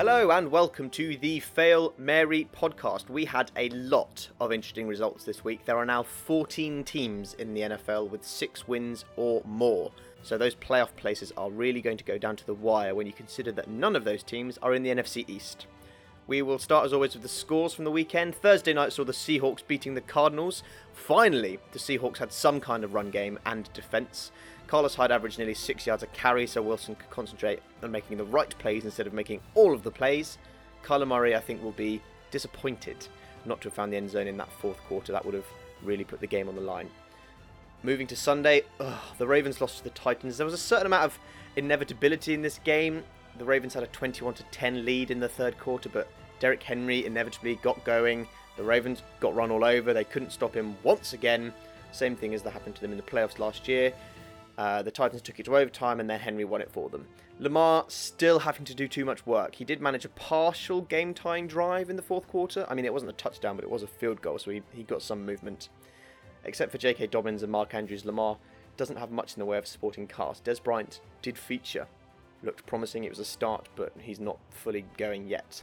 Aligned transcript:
Hello 0.00 0.30
and 0.30 0.50
welcome 0.50 0.88
to 0.88 1.18
the 1.18 1.40
Fail 1.40 1.92
Mary 1.98 2.48
podcast. 2.58 3.10
We 3.10 3.26
had 3.26 3.52
a 3.54 3.68
lot 3.68 4.30
of 4.40 4.50
interesting 4.50 4.88
results 4.88 5.24
this 5.24 5.44
week. 5.44 5.66
There 5.66 5.76
are 5.76 5.84
now 5.84 6.02
14 6.02 6.84
teams 6.84 7.34
in 7.34 7.52
the 7.52 7.60
NFL 7.60 8.08
with 8.08 8.24
six 8.24 8.66
wins 8.66 9.04
or 9.16 9.42
more. 9.44 9.92
So 10.22 10.38
those 10.38 10.54
playoff 10.54 10.96
places 10.96 11.34
are 11.36 11.50
really 11.50 11.82
going 11.82 11.98
to 11.98 12.04
go 12.04 12.16
down 12.16 12.36
to 12.36 12.46
the 12.46 12.54
wire 12.54 12.94
when 12.94 13.06
you 13.06 13.12
consider 13.12 13.52
that 13.52 13.68
none 13.68 13.94
of 13.94 14.04
those 14.04 14.22
teams 14.22 14.56
are 14.62 14.72
in 14.72 14.84
the 14.84 14.88
NFC 14.88 15.28
East. 15.28 15.66
We 16.26 16.40
will 16.40 16.58
start 16.58 16.86
as 16.86 16.94
always 16.94 17.12
with 17.12 17.22
the 17.22 17.28
scores 17.28 17.74
from 17.74 17.84
the 17.84 17.90
weekend. 17.90 18.34
Thursday 18.34 18.72
night 18.72 18.94
saw 18.94 19.04
the 19.04 19.12
Seahawks 19.12 19.66
beating 19.66 19.96
the 19.96 20.00
Cardinals. 20.00 20.62
Finally, 20.94 21.58
the 21.72 21.78
Seahawks 21.78 22.16
had 22.16 22.32
some 22.32 22.58
kind 22.58 22.84
of 22.84 22.94
run 22.94 23.10
game 23.10 23.38
and 23.44 23.70
defense. 23.74 24.32
Carlos 24.70 24.94
Hyde 24.94 25.10
averaged 25.10 25.36
nearly 25.36 25.52
six 25.52 25.84
yards 25.84 26.04
a 26.04 26.06
carry, 26.06 26.46
so 26.46 26.62
Wilson 26.62 26.94
could 26.94 27.10
concentrate 27.10 27.60
on 27.82 27.90
making 27.90 28.18
the 28.18 28.24
right 28.24 28.56
plays 28.60 28.84
instead 28.84 29.08
of 29.08 29.12
making 29.12 29.40
all 29.56 29.74
of 29.74 29.82
the 29.82 29.90
plays. 29.90 30.38
Kyler 30.84 31.08
Murray, 31.08 31.34
I 31.34 31.40
think, 31.40 31.60
will 31.60 31.72
be 31.72 32.00
disappointed 32.30 33.08
not 33.44 33.60
to 33.62 33.68
have 33.68 33.74
found 33.74 33.92
the 33.92 33.96
end 33.96 34.10
zone 34.10 34.28
in 34.28 34.36
that 34.36 34.52
fourth 34.52 34.78
quarter. 34.84 35.10
That 35.10 35.24
would 35.24 35.34
have 35.34 35.46
really 35.82 36.04
put 36.04 36.20
the 36.20 36.28
game 36.28 36.48
on 36.48 36.54
the 36.54 36.60
line. 36.60 36.88
Moving 37.82 38.06
to 38.06 38.14
Sunday, 38.14 38.62
ugh, 38.78 38.96
the 39.18 39.26
Ravens 39.26 39.60
lost 39.60 39.78
to 39.78 39.82
the 39.82 39.90
Titans. 39.90 40.36
There 40.36 40.44
was 40.44 40.54
a 40.54 40.58
certain 40.58 40.86
amount 40.86 41.02
of 41.02 41.18
inevitability 41.56 42.32
in 42.32 42.42
this 42.42 42.60
game. 42.62 43.02
The 43.38 43.44
Ravens 43.44 43.74
had 43.74 43.82
a 43.82 43.88
21 43.88 44.34
to 44.34 44.44
10 44.52 44.84
lead 44.84 45.10
in 45.10 45.18
the 45.18 45.28
third 45.28 45.58
quarter, 45.58 45.88
but 45.88 46.06
Derrick 46.38 46.62
Henry 46.62 47.04
inevitably 47.06 47.56
got 47.56 47.82
going. 47.82 48.28
The 48.56 48.62
Ravens 48.62 49.02
got 49.18 49.34
run 49.34 49.50
all 49.50 49.64
over. 49.64 49.92
They 49.92 50.04
couldn't 50.04 50.30
stop 50.30 50.54
him 50.54 50.76
once 50.84 51.12
again. 51.12 51.52
Same 51.90 52.14
thing 52.14 52.34
as 52.34 52.42
that 52.42 52.52
happened 52.52 52.76
to 52.76 52.80
them 52.80 52.92
in 52.92 52.98
the 52.98 53.02
playoffs 53.02 53.40
last 53.40 53.66
year. 53.66 53.92
Uh, 54.58 54.82
the 54.82 54.90
Titans 54.90 55.22
took 55.22 55.40
it 55.40 55.44
to 55.44 55.56
overtime 55.56 56.00
and 56.00 56.08
then 56.08 56.20
Henry 56.20 56.44
won 56.44 56.60
it 56.60 56.70
for 56.70 56.88
them. 56.88 57.06
Lamar 57.38 57.86
still 57.88 58.40
having 58.40 58.66
to 58.66 58.74
do 58.74 58.86
too 58.86 59.06
much 59.06 59.26
work. 59.26 59.54
He 59.54 59.64
did 59.64 59.80
manage 59.80 60.04
a 60.04 60.10
partial 60.10 60.82
game 60.82 61.14
tying 61.14 61.46
drive 61.46 61.88
in 61.88 61.96
the 61.96 62.02
fourth 62.02 62.28
quarter. 62.28 62.66
I 62.68 62.74
mean, 62.74 62.84
it 62.84 62.92
wasn't 62.92 63.12
a 63.12 63.14
touchdown, 63.14 63.56
but 63.56 63.64
it 63.64 63.70
was 63.70 63.82
a 63.82 63.86
field 63.86 64.20
goal, 64.20 64.38
so 64.38 64.50
he, 64.50 64.62
he 64.72 64.82
got 64.82 65.00
some 65.00 65.24
movement. 65.24 65.70
Except 66.44 66.70
for 66.70 66.78
J.K. 66.78 67.06
Dobbins 67.06 67.42
and 67.42 67.50
Mark 67.50 67.74
Andrews, 67.74 68.04
Lamar 68.04 68.36
doesn't 68.76 68.96
have 68.96 69.10
much 69.10 69.34
in 69.34 69.40
the 69.40 69.46
way 69.46 69.56
of 69.56 69.66
supporting 69.66 70.06
cast. 70.06 70.44
Dez 70.44 70.62
Bryant 70.62 71.00
did 71.22 71.38
feature. 71.38 71.86
Looked 72.42 72.66
promising, 72.66 73.04
it 73.04 73.10
was 73.10 73.18
a 73.18 73.24
start, 73.24 73.68
but 73.74 73.92
he's 73.98 74.20
not 74.20 74.38
fully 74.50 74.84
going 74.98 75.26
yet. 75.26 75.62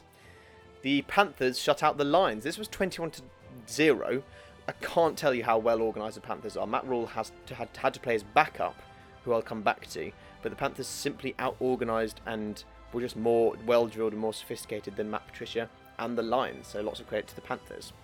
The 0.82 1.02
Panthers 1.02 1.58
shut 1.58 1.82
out 1.82 1.96
the 1.96 2.04
Lions. 2.04 2.44
This 2.44 2.58
was 2.58 2.68
21 2.68 3.10
to 3.12 3.22
0. 3.68 4.22
I 4.68 4.72
can't 4.82 5.16
tell 5.16 5.32
you 5.32 5.44
how 5.44 5.56
well 5.56 5.80
organised 5.80 6.16
the 6.16 6.20
Panthers 6.20 6.56
are. 6.56 6.66
Matt 6.66 6.86
Rhule 6.86 7.06
has 7.06 7.32
to, 7.46 7.54
had, 7.54 7.70
had 7.74 7.94
to 7.94 8.00
play 8.00 8.12
his 8.12 8.22
backup 8.22 8.76
who 9.24 9.32
I'll 9.32 9.40
come 9.40 9.62
back 9.62 9.86
to. 9.88 10.12
But 10.42 10.50
the 10.50 10.56
Panthers 10.56 10.86
simply 10.86 11.34
out 11.38 11.56
organised 11.60 12.20
and 12.26 12.62
were 12.92 13.00
just 13.00 13.16
more 13.16 13.56
well 13.66 13.86
drilled 13.86 14.12
and 14.12 14.20
more 14.20 14.34
sophisticated 14.34 14.96
than 14.96 15.10
Matt 15.10 15.26
Patricia 15.26 15.70
and 15.98 16.18
the 16.18 16.22
Lions. 16.22 16.68
So 16.68 16.82
lots 16.82 17.00
of 17.00 17.08
credit 17.08 17.28
to 17.28 17.34
the 17.34 17.40
Panthers. 17.40 17.94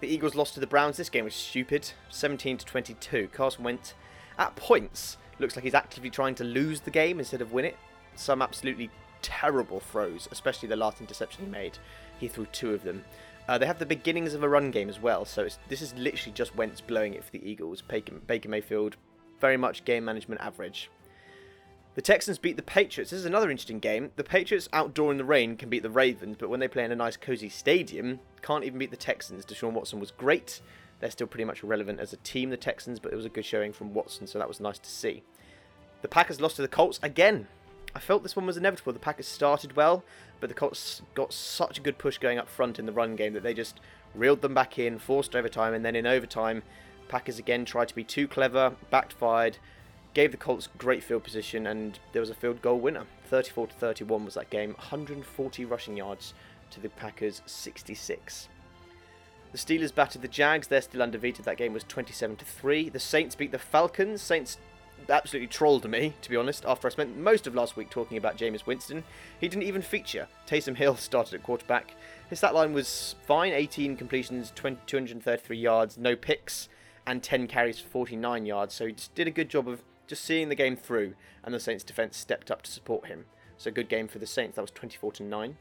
The 0.00 0.08
Eagles 0.08 0.34
lost 0.34 0.54
to 0.54 0.60
the 0.60 0.66
Browns. 0.66 0.98
This 0.98 1.08
game 1.08 1.24
was 1.24 1.34
stupid, 1.34 1.90
17 2.10 2.58
to 2.58 2.66
22. 2.66 3.28
Carson 3.32 3.64
Wentz, 3.64 3.94
at 4.38 4.54
points, 4.56 5.16
looks 5.38 5.56
like 5.56 5.64
he's 5.64 5.74
actively 5.74 6.10
trying 6.10 6.34
to 6.36 6.44
lose 6.44 6.80
the 6.80 6.90
game 6.90 7.18
instead 7.18 7.40
of 7.40 7.52
win 7.52 7.64
it. 7.64 7.76
Some 8.14 8.42
absolutely 8.42 8.90
terrible 9.22 9.80
throws, 9.80 10.28
especially 10.30 10.68
the 10.68 10.76
last 10.76 11.00
interception 11.00 11.44
he 11.44 11.50
made. 11.50 11.78
He 12.18 12.28
threw 12.28 12.46
two 12.46 12.72
of 12.72 12.82
them. 12.82 13.04
Uh, 13.48 13.58
they 13.58 13.66
have 13.66 13.78
the 13.78 13.86
beginnings 13.86 14.34
of 14.34 14.42
a 14.42 14.48
run 14.48 14.70
game 14.70 14.88
as 14.88 15.00
well, 15.00 15.24
so 15.24 15.48
this 15.68 15.82
is 15.82 15.94
literally 15.94 16.32
just 16.32 16.54
Wentz 16.54 16.80
blowing 16.80 17.14
it 17.14 17.24
for 17.24 17.32
the 17.32 17.44
Eagles. 17.48 17.82
Baker, 17.82 18.14
Baker 18.14 18.48
Mayfield 18.48 18.96
very 19.40 19.56
much 19.56 19.84
game 19.84 20.04
management 20.04 20.40
average. 20.40 20.90
The 21.94 22.02
Texans 22.02 22.38
beat 22.38 22.56
the 22.56 22.62
Patriots. 22.62 23.10
This 23.10 23.18
is 23.18 23.26
another 23.26 23.50
interesting 23.50 23.80
game. 23.80 24.12
The 24.14 24.22
Patriots 24.22 24.68
outdoor 24.72 25.10
in 25.10 25.18
the 25.18 25.24
rain 25.24 25.56
can 25.56 25.68
beat 25.68 25.82
the 25.82 25.90
Ravens, 25.90 26.36
but 26.38 26.48
when 26.48 26.60
they 26.60 26.68
play 26.68 26.84
in 26.84 26.92
a 26.92 26.96
nice 26.96 27.16
cozy 27.16 27.48
stadium, 27.48 28.20
can't 28.42 28.62
even 28.64 28.78
beat 28.78 28.92
the 28.92 28.96
Texans. 28.96 29.44
Deshaun 29.44 29.72
Watson 29.72 29.98
was 29.98 30.12
great. 30.12 30.60
They're 31.00 31.10
still 31.10 31.26
pretty 31.26 31.46
much 31.46 31.64
relevant 31.64 31.98
as 31.98 32.12
a 32.12 32.18
team, 32.18 32.50
the 32.50 32.56
Texans, 32.56 33.00
but 33.00 33.12
it 33.12 33.16
was 33.16 33.24
a 33.24 33.30
good 33.30 33.44
showing 33.44 33.72
from 33.72 33.92
Watson, 33.92 34.26
so 34.26 34.38
that 34.38 34.46
was 34.46 34.60
nice 34.60 34.78
to 34.78 34.90
see. 34.90 35.24
The 36.02 36.08
Packers 36.08 36.40
lost 36.40 36.56
to 36.56 36.62
the 36.62 36.68
Colts 36.68 37.00
again. 37.02 37.48
I 37.94 37.98
felt 37.98 38.22
this 38.22 38.36
one 38.36 38.46
was 38.46 38.56
inevitable. 38.56 38.92
The 38.92 38.98
Packers 38.98 39.26
started 39.26 39.76
well, 39.76 40.04
but 40.40 40.48
the 40.48 40.54
Colts 40.54 41.02
got 41.14 41.32
such 41.32 41.78
a 41.78 41.80
good 41.80 41.98
push 41.98 42.18
going 42.18 42.38
up 42.38 42.48
front 42.48 42.78
in 42.78 42.86
the 42.86 42.92
run 42.92 43.16
game 43.16 43.32
that 43.34 43.42
they 43.42 43.54
just 43.54 43.80
reeled 44.14 44.42
them 44.42 44.54
back 44.54 44.78
in, 44.78 44.98
forced 44.98 45.34
overtime, 45.34 45.74
and 45.74 45.84
then 45.84 45.96
in 45.96 46.06
overtime, 46.06 46.62
Packers 47.08 47.38
again 47.38 47.64
tried 47.64 47.88
to 47.88 47.94
be 47.94 48.04
too 48.04 48.28
clever, 48.28 48.74
backfired, 48.90 49.58
gave 50.14 50.30
the 50.30 50.36
Colts 50.36 50.68
great 50.78 51.02
field 51.02 51.24
position, 51.24 51.66
and 51.66 51.98
there 52.12 52.20
was 52.20 52.30
a 52.30 52.34
field 52.34 52.62
goal 52.62 52.78
winner. 52.78 53.06
34 53.26 53.68
to 53.68 53.74
31 53.74 54.24
was 54.24 54.34
that 54.34 54.50
game. 54.50 54.70
140 54.74 55.64
rushing 55.64 55.96
yards 55.96 56.34
to 56.70 56.80
the 56.80 56.88
Packers 56.88 57.42
66. 57.46 58.48
The 59.52 59.58
Steelers 59.58 59.94
battered 59.94 60.22
the 60.22 60.28
Jags. 60.28 60.68
They're 60.68 60.80
still 60.80 61.02
undefeated. 61.02 61.44
That 61.44 61.56
game 61.56 61.72
was 61.72 61.84
27 61.84 62.36
to 62.36 62.44
3. 62.44 62.88
The 62.88 63.00
Saints 63.00 63.34
beat 63.34 63.50
the 63.50 63.58
Falcons. 63.58 64.22
Saints 64.22 64.58
absolutely 65.08 65.48
trolled 65.48 65.88
me, 65.88 66.14
to 66.22 66.30
be 66.30 66.36
honest, 66.36 66.64
after 66.66 66.86
I 66.86 66.90
spent 66.90 67.16
most 67.16 67.46
of 67.46 67.54
last 67.54 67.76
week 67.76 67.90
talking 67.90 68.16
about 68.16 68.36
Jameis 68.36 68.66
Winston. 68.66 69.04
He 69.40 69.48
didn't 69.48 69.64
even 69.64 69.82
feature. 69.82 70.28
Taysom 70.46 70.76
Hill 70.76 70.96
started 70.96 71.34
at 71.34 71.42
quarterback. 71.42 71.94
His 72.28 72.38
stat 72.38 72.54
line 72.54 72.72
was 72.72 73.16
fine 73.26 73.52
18 73.52 73.96
completions, 73.96 74.52
20, 74.54 74.78
233 74.86 75.58
yards, 75.58 75.98
no 75.98 76.14
picks 76.14 76.68
and 77.06 77.22
10 77.22 77.46
carries 77.46 77.80
for 77.80 77.88
49 77.88 78.46
yards. 78.46 78.74
So 78.74 78.86
he 78.86 78.92
just 78.92 79.14
did 79.14 79.26
a 79.26 79.32
good 79.32 79.48
job 79.48 79.68
of 79.68 79.82
just 80.06 80.24
seeing 80.24 80.48
the 80.48 80.54
game 80.54 80.76
through, 80.76 81.14
and 81.42 81.54
the 81.54 81.60
Saints 81.60 81.84
defense 81.84 82.16
stepped 82.16 82.50
up 82.50 82.62
to 82.62 82.70
support 82.70 83.06
him. 83.06 83.26
So 83.56 83.70
good 83.70 83.88
game 83.88 84.08
for 84.08 84.18
the 84.18 84.26
Saints. 84.26 84.56
That 84.56 84.62
was 84.62 84.70
24 84.70 85.12
to 85.12 85.22
9. 85.22 85.56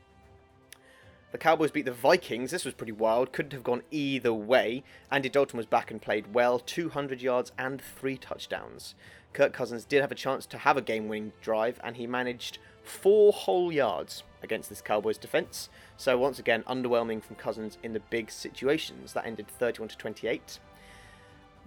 The 1.31 1.37
Cowboys 1.37 1.69
beat 1.69 1.85
the 1.85 1.91
Vikings. 1.91 2.49
This 2.49 2.65
was 2.65 2.73
pretty 2.73 2.91
wild. 2.91 3.31
Couldn't 3.31 3.53
have 3.53 3.63
gone 3.63 3.83
either 3.91 4.33
way. 4.33 4.83
Andy 5.11 5.29
Dalton 5.29 5.57
was 5.57 5.67
back 5.67 5.91
and 5.91 6.01
played 6.01 6.33
well. 6.33 6.57
200 6.57 7.21
yards 7.21 7.51
and 7.57 7.79
three 7.79 8.17
touchdowns. 8.17 8.95
Kirk 9.33 9.53
Cousins 9.53 9.85
did 9.85 10.01
have 10.01 10.11
a 10.11 10.15
chance 10.15 10.47
to 10.47 10.57
have 10.57 10.75
a 10.75 10.81
game 10.81 11.07
winning 11.07 11.33
drive, 11.39 11.79
and 11.83 11.97
he 11.97 12.07
managed 12.07 12.57
four 12.83 13.31
whole 13.31 13.71
yards 13.71 14.23
against 14.41 14.69
this 14.69 14.81
Cowboys 14.81 15.19
defense. 15.19 15.69
So 15.97 16.17
once 16.17 16.39
again, 16.39 16.63
underwhelming 16.63 17.23
from 17.23 17.35
Cousins 17.35 17.77
in 17.83 17.93
the 17.93 17.99
big 17.99 18.31
situations. 18.31 19.13
That 19.13 19.27
ended 19.27 19.47
31 19.47 19.89
to 19.89 19.97
28 19.97 20.59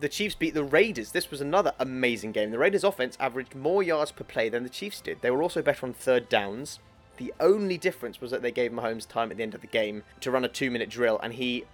the 0.00 0.08
Chiefs 0.08 0.34
beat 0.34 0.52
the 0.52 0.64
Raiders. 0.64 1.12
This 1.12 1.30
was 1.30 1.40
another 1.40 1.74
amazing 1.78 2.32
game. 2.32 2.50
The 2.50 2.58
Raiders' 2.58 2.82
offense 2.82 3.16
averaged 3.20 3.54
more 3.54 3.84
yards 3.84 4.10
per 4.10 4.24
play 4.24 4.48
than 4.48 4.64
the 4.64 4.68
Chiefs 4.68 5.00
did. 5.00 5.22
They 5.22 5.30
were 5.30 5.42
also 5.42 5.62
better 5.62 5.86
on 5.86 5.92
third 5.92 6.28
downs. 6.28 6.80
The 7.16 7.32
only 7.40 7.78
difference 7.78 8.20
was 8.20 8.30
that 8.30 8.42
they 8.42 8.52
gave 8.52 8.72
Mahomes 8.72 9.06
time 9.06 9.30
at 9.30 9.36
the 9.36 9.42
end 9.42 9.54
of 9.54 9.60
the 9.60 9.66
game 9.66 10.02
to 10.20 10.30
run 10.30 10.44
a 10.44 10.48
two 10.48 10.70
minute 10.70 10.90
drill, 10.90 11.18
and 11.22 11.34
he, 11.34 11.64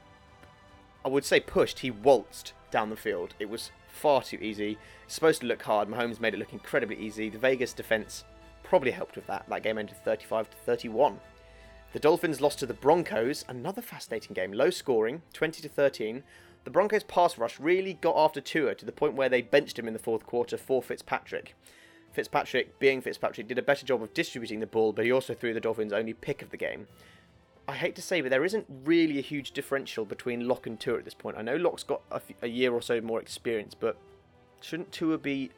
I 1.04 1.08
would 1.08 1.24
say, 1.24 1.40
pushed, 1.40 1.80
he 1.80 1.90
waltzed 1.90 2.52
down 2.70 2.90
the 2.90 2.96
field. 2.96 3.34
It 3.38 3.48
was 3.48 3.70
far 3.88 4.22
too 4.22 4.38
easy. 4.40 4.78
It's 5.04 5.14
supposed 5.14 5.40
to 5.40 5.46
look 5.46 5.62
hard. 5.62 5.88
Mahomes 5.88 6.20
made 6.20 6.34
it 6.34 6.38
look 6.38 6.52
incredibly 6.52 6.96
easy. 6.96 7.30
The 7.30 7.38
Vegas 7.38 7.72
defense 7.72 8.24
probably 8.62 8.90
helped 8.90 9.16
with 9.16 9.26
that. 9.26 9.46
That 9.48 9.62
game 9.62 9.78
ended 9.78 9.96
35 10.04 10.50
to 10.50 10.56
31. 10.58 11.20
The 11.92 11.98
Dolphins 11.98 12.40
lost 12.40 12.58
to 12.58 12.66
the 12.66 12.74
Broncos. 12.74 13.44
Another 13.48 13.80
fascinating 13.80 14.34
game. 14.34 14.52
Low 14.52 14.70
scoring, 14.70 15.22
20 15.32 15.62
to 15.62 15.68
13. 15.68 16.22
The 16.64 16.70
Broncos' 16.70 17.04
pass 17.04 17.38
rush 17.38 17.58
really 17.58 17.94
got 17.94 18.16
after 18.16 18.42
Tua 18.42 18.74
to 18.74 18.84
the 18.84 18.92
point 18.92 19.14
where 19.14 19.30
they 19.30 19.40
benched 19.40 19.78
him 19.78 19.86
in 19.88 19.94
the 19.94 19.98
fourth 19.98 20.26
quarter 20.26 20.58
for 20.58 20.82
Fitzpatrick. 20.82 21.54
Fitzpatrick, 22.18 22.80
being 22.80 23.00
Fitzpatrick, 23.00 23.46
did 23.46 23.58
a 23.58 23.62
better 23.62 23.86
job 23.86 24.02
of 24.02 24.12
distributing 24.12 24.58
the 24.58 24.66
ball, 24.66 24.92
but 24.92 25.04
he 25.04 25.12
also 25.12 25.34
threw 25.34 25.54
the 25.54 25.60
Dolphins' 25.60 25.92
only 25.92 26.12
pick 26.12 26.42
of 26.42 26.50
the 26.50 26.56
game. 26.56 26.88
I 27.68 27.74
hate 27.74 27.94
to 27.94 28.02
say, 28.02 28.20
but 28.20 28.30
there 28.30 28.44
isn't 28.44 28.66
really 28.84 29.20
a 29.20 29.22
huge 29.22 29.52
differential 29.52 30.04
between 30.04 30.48
Lock 30.48 30.66
and 30.66 30.80
Tua 30.80 30.98
at 30.98 31.04
this 31.04 31.14
point. 31.14 31.36
I 31.38 31.42
know 31.42 31.54
Lock's 31.54 31.84
got 31.84 32.00
a, 32.10 32.16
f- 32.16 32.42
a 32.42 32.48
year 32.48 32.72
or 32.72 32.82
so 32.82 33.00
more 33.00 33.20
experience, 33.20 33.72
but 33.72 33.96
shouldn't 34.60 34.90
Tua 34.90 35.16
be 35.16 35.50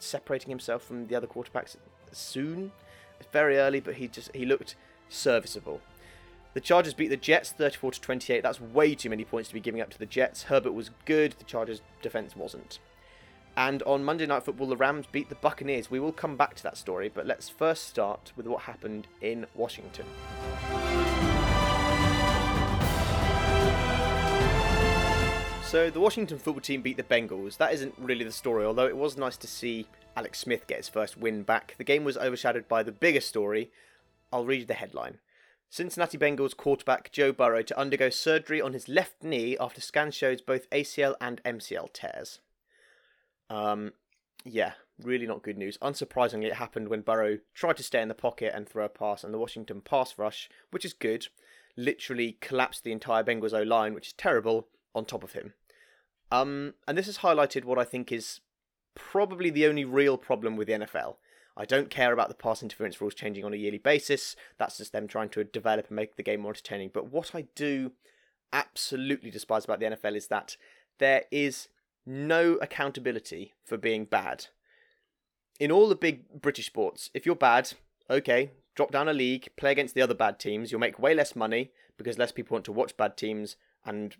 separating 0.00 0.50
himself 0.50 0.82
from 0.82 1.06
the 1.06 1.14
other 1.14 1.26
quarterbacks 1.26 1.76
soon? 2.10 2.72
It's 3.18 3.30
very 3.32 3.56
early, 3.56 3.80
but 3.80 3.94
he 3.94 4.06
just 4.06 4.36
he 4.36 4.44
looked 4.44 4.74
serviceable. 5.08 5.80
The 6.52 6.60
Chargers 6.60 6.92
beat 6.92 7.08
the 7.08 7.16
Jets 7.16 7.52
34 7.52 7.92
to 7.92 8.00
28. 8.02 8.42
That's 8.42 8.60
way 8.60 8.94
too 8.94 9.08
many 9.08 9.24
points 9.24 9.48
to 9.48 9.54
be 9.54 9.60
giving 9.60 9.80
up 9.80 9.88
to 9.88 9.98
the 9.98 10.04
Jets. 10.04 10.42
Herbert 10.42 10.72
was 10.72 10.90
good, 11.06 11.36
the 11.38 11.44
Chargers 11.44 11.80
defense 12.02 12.36
wasn't. 12.36 12.80
And 13.56 13.82
on 13.82 14.02
Monday 14.02 14.26
Night 14.26 14.44
Football, 14.44 14.68
the 14.68 14.76
Rams 14.76 15.06
beat 15.12 15.28
the 15.28 15.34
Buccaneers. 15.34 15.90
We 15.90 16.00
will 16.00 16.12
come 16.12 16.36
back 16.36 16.54
to 16.54 16.62
that 16.62 16.76
story, 16.76 17.10
but 17.12 17.26
let's 17.26 17.48
first 17.48 17.86
start 17.86 18.32
with 18.36 18.46
what 18.46 18.62
happened 18.62 19.06
in 19.20 19.46
Washington. 19.54 20.06
So 25.72 25.88
the 25.88 26.00
Washington 26.00 26.38
football 26.38 26.60
team 26.60 26.82
beat 26.82 26.98
the 26.98 27.02
Bengals. 27.02 27.56
That 27.56 27.72
isn't 27.72 27.94
really 27.98 28.24
the 28.24 28.32
story, 28.32 28.64
although 28.64 28.86
it 28.86 28.96
was 28.96 29.16
nice 29.16 29.38
to 29.38 29.46
see 29.46 29.86
Alex 30.16 30.38
Smith 30.40 30.66
get 30.66 30.78
his 30.78 30.88
first 30.90 31.16
win 31.16 31.44
back. 31.44 31.74
The 31.78 31.84
game 31.84 32.04
was 32.04 32.18
overshadowed 32.18 32.68
by 32.68 32.82
the 32.82 32.92
bigger 32.92 33.22
story. 33.22 33.70
I'll 34.30 34.44
read 34.44 34.68
the 34.68 34.74
headline. 34.74 35.18
Cincinnati 35.70 36.18
Bengals 36.18 36.54
quarterback 36.54 37.10
Joe 37.10 37.32
Burrow 37.32 37.62
to 37.62 37.78
undergo 37.78 38.10
surgery 38.10 38.60
on 38.60 38.74
his 38.74 38.88
left 38.88 39.22
knee 39.22 39.56
after 39.58 39.80
scans 39.80 40.14
shows 40.14 40.42
both 40.42 40.68
ACL 40.68 41.14
and 41.22 41.42
MCL 41.44 41.94
tears. 41.94 42.40
Um, 43.52 43.92
yeah, 44.44 44.72
Really 45.00 45.26
not 45.26 45.42
good 45.42 45.58
news. 45.58 45.78
Unsurprisingly, 45.78 46.46
it 46.46 46.54
happened 46.54 46.88
when 46.88 47.00
Burrow 47.00 47.38
tried 47.54 47.76
to 47.78 47.82
stay 47.82 48.02
in 48.02 48.08
the 48.08 48.14
pocket 48.14 48.52
and 48.54 48.68
throw 48.68 48.84
a 48.84 48.88
pass, 48.88 49.24
and 49.24 49.32
the 49.32 49.38
Washington 49.38 49.80
pass 49.80 50.18
rush, 50.18 50.48
which 50.70 50.84
is 50.84 50.92
good, 50.92 51.28
literally 51.76 52.38
collapsed 52.40 52.84
the 52.84 52.92
entire 52.92 53.24
Bengals 53.24 53.52
O 53.52 53.62
line, 53.62 53.94
which 53.94 54.08
is 54.08 54.12
terrible, 54.12 54.68
on 54.94 55.04
top 55.04 55.24
of 55.24 55.32
him. 55.32 55.54
Um, 56.30 56.74
and 56.86 56.96
this 56.96 57.06
has 57.06 57.18
highlighted 57.18 57.64
what 57.64 57.78
I 57.78 57.84
think 57.84 58.12
is 58.12 58.40
probably 58.94 59.50
the 59.50 59.66
only 59.66 59.84
real 59.84 60.16
problem 60.16 60.56
with 60.56 60.68
the 60.68 60.74
NFL. 60.74 61.16
I 61.56 61.64
don't 61.64 61.90
care 61.90 62.12
about 62.12 62.28
the 62.28 62.34
pass 62.34 62.62
interference 62.62 63.00
rules 63.00 63.14
changing 63.14 63.44
on 63.44 63.52
a 63.52 63.56
yearly 63.56 63.78
basis. 63.78 64.36
That's 64.58 64.78
just 64.78 64.92
them 64.92 65.08
trying 65.08 65.30
to 65.30 65.44
develop 65.44 65.88
and 65.88 65.96
make 65.96 66.16
the 66.16 66.22
game 66.22 66.40
more 66.40 66.52
entertaining. 66.52 66.90
But 66.94 67.10
what 67.10 67.34
I 67.34 67.46
do 67.54 67.92
absolutely 68.52 69.30
despise 69.30 69.64
about 69.64 69.80
the 69.80 69.86
NFL 69.86 70.16
is 70.16 70.28
that 70.28 70.56
there 70.98 71.24
is 71.30 71.68
no 72.06 72.54
accountability 72.54 73.52
for 73.64 73.76
being 73.76 74.04
bad. 74.04 74.46
In 75.60 75.70
all 75.70 75.88
the 75.88 75.94
big 75.94 76.40
British 76.40 76.66
sports, 76.66 77.10
if 77.14 77.24
you're 77.24 77.34
bad, 77.34 77.72
okay, 78.10 78.50
drop 78.74 78.90
down 78.90 79.08
a 79.08 79.12
league, 79.12 79.48
play 79.56 79.72
against 79.72 79.94
the 79.94 80.02
other 80.02 80.14
bad 80.14 80.38
teams. 80.38 80.70
You'll 80.70 80.80
make 80.80 80.98
way 80.98 81.14
less 81.14 81.36
money 81.36 81.70
because 81.96 82.18
less 82.18 82.32
people 82.32 82.54
want 82.54 82.64
to 82.64 82.72
watch 82.72 82.96
bad 82.96 83.16
teams 83.16 83.56
and 83.84 84.16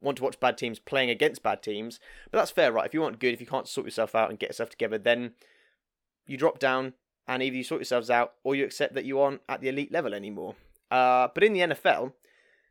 want 0.00 0.18
to 0.18 0.24
watch 0.24 0.38
bad 0.40 0.58
teams 0.58 0.78
playing 0.78 1.10
against 1.10 1.42
bad 1.42 1.62
teams. 1.62 1.98
But 2.30 2.38
that's 2.38 2.50
fair, 2.50 2.72
right? 2.72 2.86
If 2.86 2.94
you 2.94 3.00
want 3.00 3.20
good, 3.20 3.32
if 3.32 3.40
you 3.40 3.46
can't 3.46 3.68
sort 3.68 3.86
yourself 3.86 4.14
out 4.14 4.30
and 4.30 4.38
get 4.38 4.50
yourself 4.50 4.70
together, 4.70 4.98
then 4.98 5.32
you 6.26 6.36
drop 6.36 6.58
down 6.58 6.94
and 7.26 7.42
either 7.42 7.56
you 7.56 7.64
sort 7.64 7.80
yourselves 7.80 8.10
out 8.10 8.34
or 8.42 8.54
you 8.54 8.64
accept 8.64 8.94
that 8.94 9.04
you 9.04 9.18
aren't 9.18 9.40
at 9.48 9.60
the 9.60 9.68
elite 9.68 9.92
level 9.92 10.12
anymore. 10.12 10.54
Uh, 10.90 11.28
but 11.34 11.42
in 11.42 11.54
the 11.54 11.60
NFL, 11.60 12.12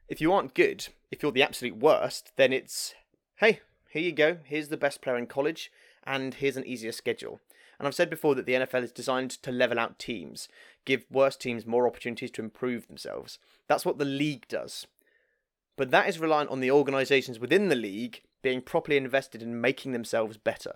if 0.07 0.21
you 0.21 0.31
aren't 0.31 0.53
good, 0.53 0.88
if 1.11 1.23
you're 1.23 1.31
the 1.31 1.44
absolute 1.44 1.77
worst, 1.77 2.31
then 2.35 2.53
it's 2.53 2.94
hey, 3.38 3.61
here 3.94 4.01
you 4.01 4.12
go, 4.12 4.38
here's 4.44 4.69
the 4.69 4.78
best 4.78 5.01
player 5.04 5.18
in 5.18 5.28
college, 5.28 5.72
and 6.04 6.34
here's 6.34 6.57
an 6.57 6.66
easier 6.66 6.92
schedule. 6.92 7.40
And 7.78 7.88
I've 7.88 7.94
said 7.94 8.10
before 8.10 8.34
that 8.34 8.48
the 8.48 8.54
NFL 8.54 8.84
is 8.84 8.92
designed 8.92 9.30
to 9.30 9.51
level 9.51 9.78
out 9.78 10.00
teams, 10.00 10.48
give 10.84 11.06
worse 11.12 11.36
teams 11.36 11.68
more 11.68 11.86
opportunities 11.86 12.31
to 12.31 12.42
improve 12.42 12.88
themselves. 12.88 13.38
That's 13.68 13.86
what 13.86 14.00
the 14.00 14.06
league 14.06 14.48
does. 14.48 14.88
But 15.78 15.92
that 15.92 16.10
is 16.10 16.18
reliant 16.18 16.50
on 16.50 16.60
the 16.60 16.72
organisations 16.72 17.40
within 17.40 17.69
the 17.69 17.75
league 17.75 18.24
being 18.42 18.62
properly 18.62 18.98
invested 18.98 19.44
in 19.44 19.62
making 19.62 19.92
themselves 19.92 20.38
better. 20.38 20.74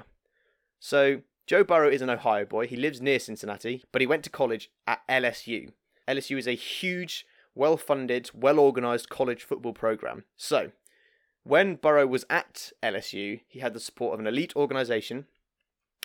So, 0.80 1.22
Joe 1.48 1.64
Burrow 1.64 1.90
is 1.90 2.04
an 2.04 2.12
Ohio 2.12 2.46
boy. 2.46 2.68
He 2.68 2.76
lives 2.76 3.02
near 3.02 3.20
Cincinnati, 3.20 3.84
but 3.92 4.02
he 4.02 4.08
went 4.08 4.24
to 4.26 4.30
college 4.30 4.70
at 4.86 5.02
LSU. 5.10 5.72
LSU 6.08 6.38
is 6.38 6.48
a 6.48 6.52
huge, 6.52 7.26
well 7.56 7.78
funded, 7.78 8.30
well 8.36 8.60
organised 8.60 9.10
college 9.10 9.44
football 9.44 9.74
program. 9.74 10.24
So, 10.36 10.72
when 11.48 11.76
Burrow 11.76 12.06
was 12.06 12.26
at 12.30 12.72
LSU, 12.84 13.42
he 13.48 13.60
had 13.60 13.74
the 13.74 13.80
support 13.80 14.14
of 14.14 14.20
an 14.20 14.28
elite 14.28 14.56
organisation, 14.56 15.26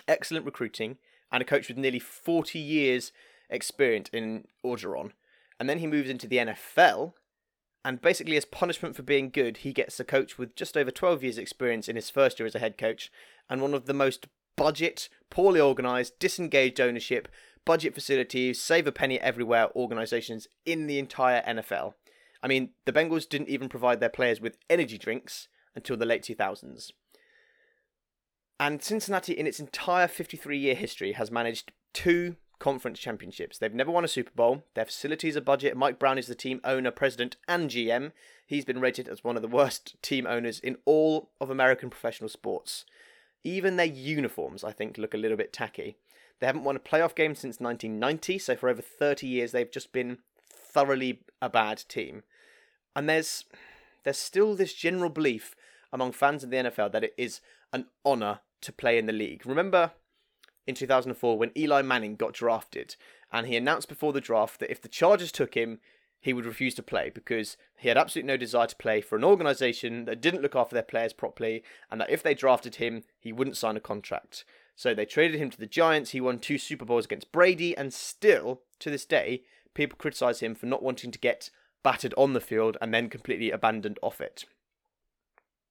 excellent 0.06 0.46
recruiting, 0.46 0.98
and 1.32 1.42
a 1.42 1.46
coach 1.46 1.68
with 1.68 1.76
nearly 1.76 1.98
40 1.98 2.58
years' 2.58 3.12
experience 3.50 4.08
in 4.12 4.46
Orgeron. 4.64 5.12
And 5.58 5.68
then 5.68 5.78
he 5.78 5.86
moves 5.86 6.10
into 6.10 6.26
the 6.26 6.38
NFL, 6.38 7.14
and 7.84 8.00
basically, 8.00 8.36
as 8.36 8.44
punishment 8.44 8.94
for 8.94 9.02
being 9.02 9.30
good, 9.30 9.58
he 9.58 9.72
gets 9.72 9.98
a 9.98 10.04
coach 10.04 10.38
with 10.38 10.54
just 10.54 10.76
over 10.76 10.90
12 10.90 11.24
years' 11.24 11.38
experience 11.38 11.88
in 11.88 11.96
his 11.96 12.10
first 12.10 12.38
year 12.38 12.46
as 12.46 12.54
a 12.54 12.60
head 12.60 12.78
coach, 12.78 13.10
and 13.50 13.60
one 13.60 13.74
of 13.74 13.86
the 13.86 13.94
most 13.94 14.28
budget, 14.56 15.08
poorly 15.30 15.60
organised, 15.60 16.18
disengaged 16.20 16.80
ownership, 16.80 17.26
budget 17.64 17.94
facilities, 17.94 18.60
save 18.60 18.86
a 18.86 18.92
penny 18.92 19.18
everywhere 19.20 19.68
organisations 19.74 20.46
in 20.64 20.86
the 20.86 20.98
entire 20.98 21.42
NFL. 21.42 21.94
I 22.42 22.48
mean, 22.48 22.70
the 22.84 22.92
Bengals 22.92 23.28
didn't 23.28 23.48
even 23.48 23.68
provide 23.68 24.00
their 24.00 24.08
players 24.08 24.40
with 24.40 24.58
energy 24.68 24.98
drinks 24.98 25.48
until 25.74 25.96
the 25.96 26.06
late 26.06 26.22
2000s. 26.22 26.90
And 28.58 28.82
Cincinnati, 28.82 29.32
in 29.32 29.46
its 29.46 29.60
entire 29.60 30.08
53 30.08 30.58
year 30.58 30.74
history, 30.74 31.12
has 31.12 31.30
managed 31.30 31.72
two 31.92 32.36
conference 32.58 33.00
championships. 33.00 33.58
They've 33.58 33.74
never 33.74 33.90
won 33.90 34.04
a 34.04 34.08
Super 34.08 34.30
Bowl. 34.36 34.62
Their 34.74 34.84
facilities 34.84 35.36
are 35.36 35.40
budget. 35.40 35.76
Mike 35.76 35.98
Brown 35.98 36.16
is 36.16 36.28
the 36.28 36.36
team 36.36 36.60
owner, 36.62 36.92
president, 36.92 37.36
and 37.48 37.68
GM. 37.68 38.12
He's 38.46 38.64
been 38.64 38.80
rated 38.80 39.08
as 39.08 39.24
one 39.24 39.34
of 39.34 39.42
the 39.42 39.48
worst 39.48 40.00
team 40.00 40.28
owners 40.28 40.60
in 40.60 40.76
all 40.84 41.30
of 41.40 41.50
American 41.50 41.90
professional 41.90 42.28
sports. 42.28 42.84
Even 43.42 43.76
their 43.76 43.86
uniforms, 43.86 44.62
I 44.62 44.70
think, 44.70 44.96
look 44.96 45.12
a 45.12 45.16
little 45.16 45.36
bit 45.36 45.52
tacky. 45.52 45.96
They 46.38 46.46
haven't 46.46 46.62
won 46.62 46.76
a 46.76 46.80
playoff 46.80 47.16
game 47.16 47.34
since 47.34 47.58
1990, 47.58 48.38
so 48.38 48.54
for 48.54 48.68
over 48.68 48.80
30 48.80 49.26
years, 49.26 49.50
they've 49.50 49.70
just 49.70 49.92
been 49.92 50.18
thoroughly 50.48 51.22
a 51.40 51.48
bad 51.48 51.82
team. 51.88 52.22
And 52.94 53.08
there's 53.08 53.44
there's 54.04 54.18
still 54.18 54.54
this 54.54 54.74
general 54.74 55.10
belief 55.10 55.54
among 55.92 56.12
fans 56.12 56.42
of 56.42 56.50
the 56.50 56.56
NFL 56.56 56.92
that 56.92 57.04
it 57.04 57.14
is 57.16 57.40
an 57.72 57.86
honour 58.04 58.40
to 58.62 58.72
play 58.72 58.98
in 58.98 59.06
the 59.06 59.12
league. 59.12 59.46
Remember 59.46 59.92
in 60.66 60.74
2004 60.74 61.38
when 61.38 61.50
Eli 61.56 61.82
Manning 61.82 62.16
got 62.16 62.32
drafted 62.32 62.96
and 63.32 63.46
he 63.46 63.56
announced 63.56 63.88
before 63.88 64.12
the 64.12 64.20
draft 64.20 64.60
that 64.60 64.70
if 64.70 64.80
the 64.80 64.88
Chargers 64.88 65.32
took 65.32 65.54
him, 65.54 65.80
he 66.20 66.32
would 66.32 66.46
refuse 66.46 66.74
to 66.76 66.82
play 66.82 67.10
because 67.12 67.56
he 67.76 67.88
had 67.88 67.98
absolutely 67.98 68.28
no 68.28 68.36
desire 68.36 68.68
to 68.68 68.76
play 68.76 69.00
for 69.00 69.16
an 69.16 69.24
organisation 69.24 70.04
that 70.04 70.20
didn't 70.20 70.42
look 70.42 70.54
after 70.54 70.74
their 70.74 70.82
players 70.82 71.12
properly 71.12 71.64
and 71.90 72.00
that 72.00 72.10
if 72.10 72.22
they 72.22 72.34
drafted 72.34 72.76
him, 72.76 73.02
he 73.18 73.32
wouldn't 73.32 73.56
sign 73.56 73.76
a 73.76 73.80
contract. 73.80 74.44
So 74.76 74.94
they 74.94 75.04
traded 75.04 75.40
him 75.40 75.50
to 75.50 75.58
the 75.58 75.66
Giants. 75.66 76.10
He 76.10 76.20
won 76.20 76.38
two 76.38 76.58
Super 76.58 76.84
Bowls 76.84 77.04
against 77.04 77.32
Brady, 77.32 77.76
and 77.76 77.92
still, 77.92 78.62
to 78.78 78.90
this 78.90 79.04
day, 79.04 79.42
people 79.74 79.98
criticise 79.98 80.40
him 80.40 80.54
for 80.54 80.66
not 80.66 80.82
wanting 80.82 81.10
to 81.10 81.18
get 81.18 81.50
battered 81.82 82.14
on 82.16 82.32
the 82.32 82.40
field 82.40 82.76
and 82.80 82.92
then 82.92 83.08
completely 83.08 83.50
abandoned 83.50 83.98
off 84.02 84.20
it. 84.20 84.44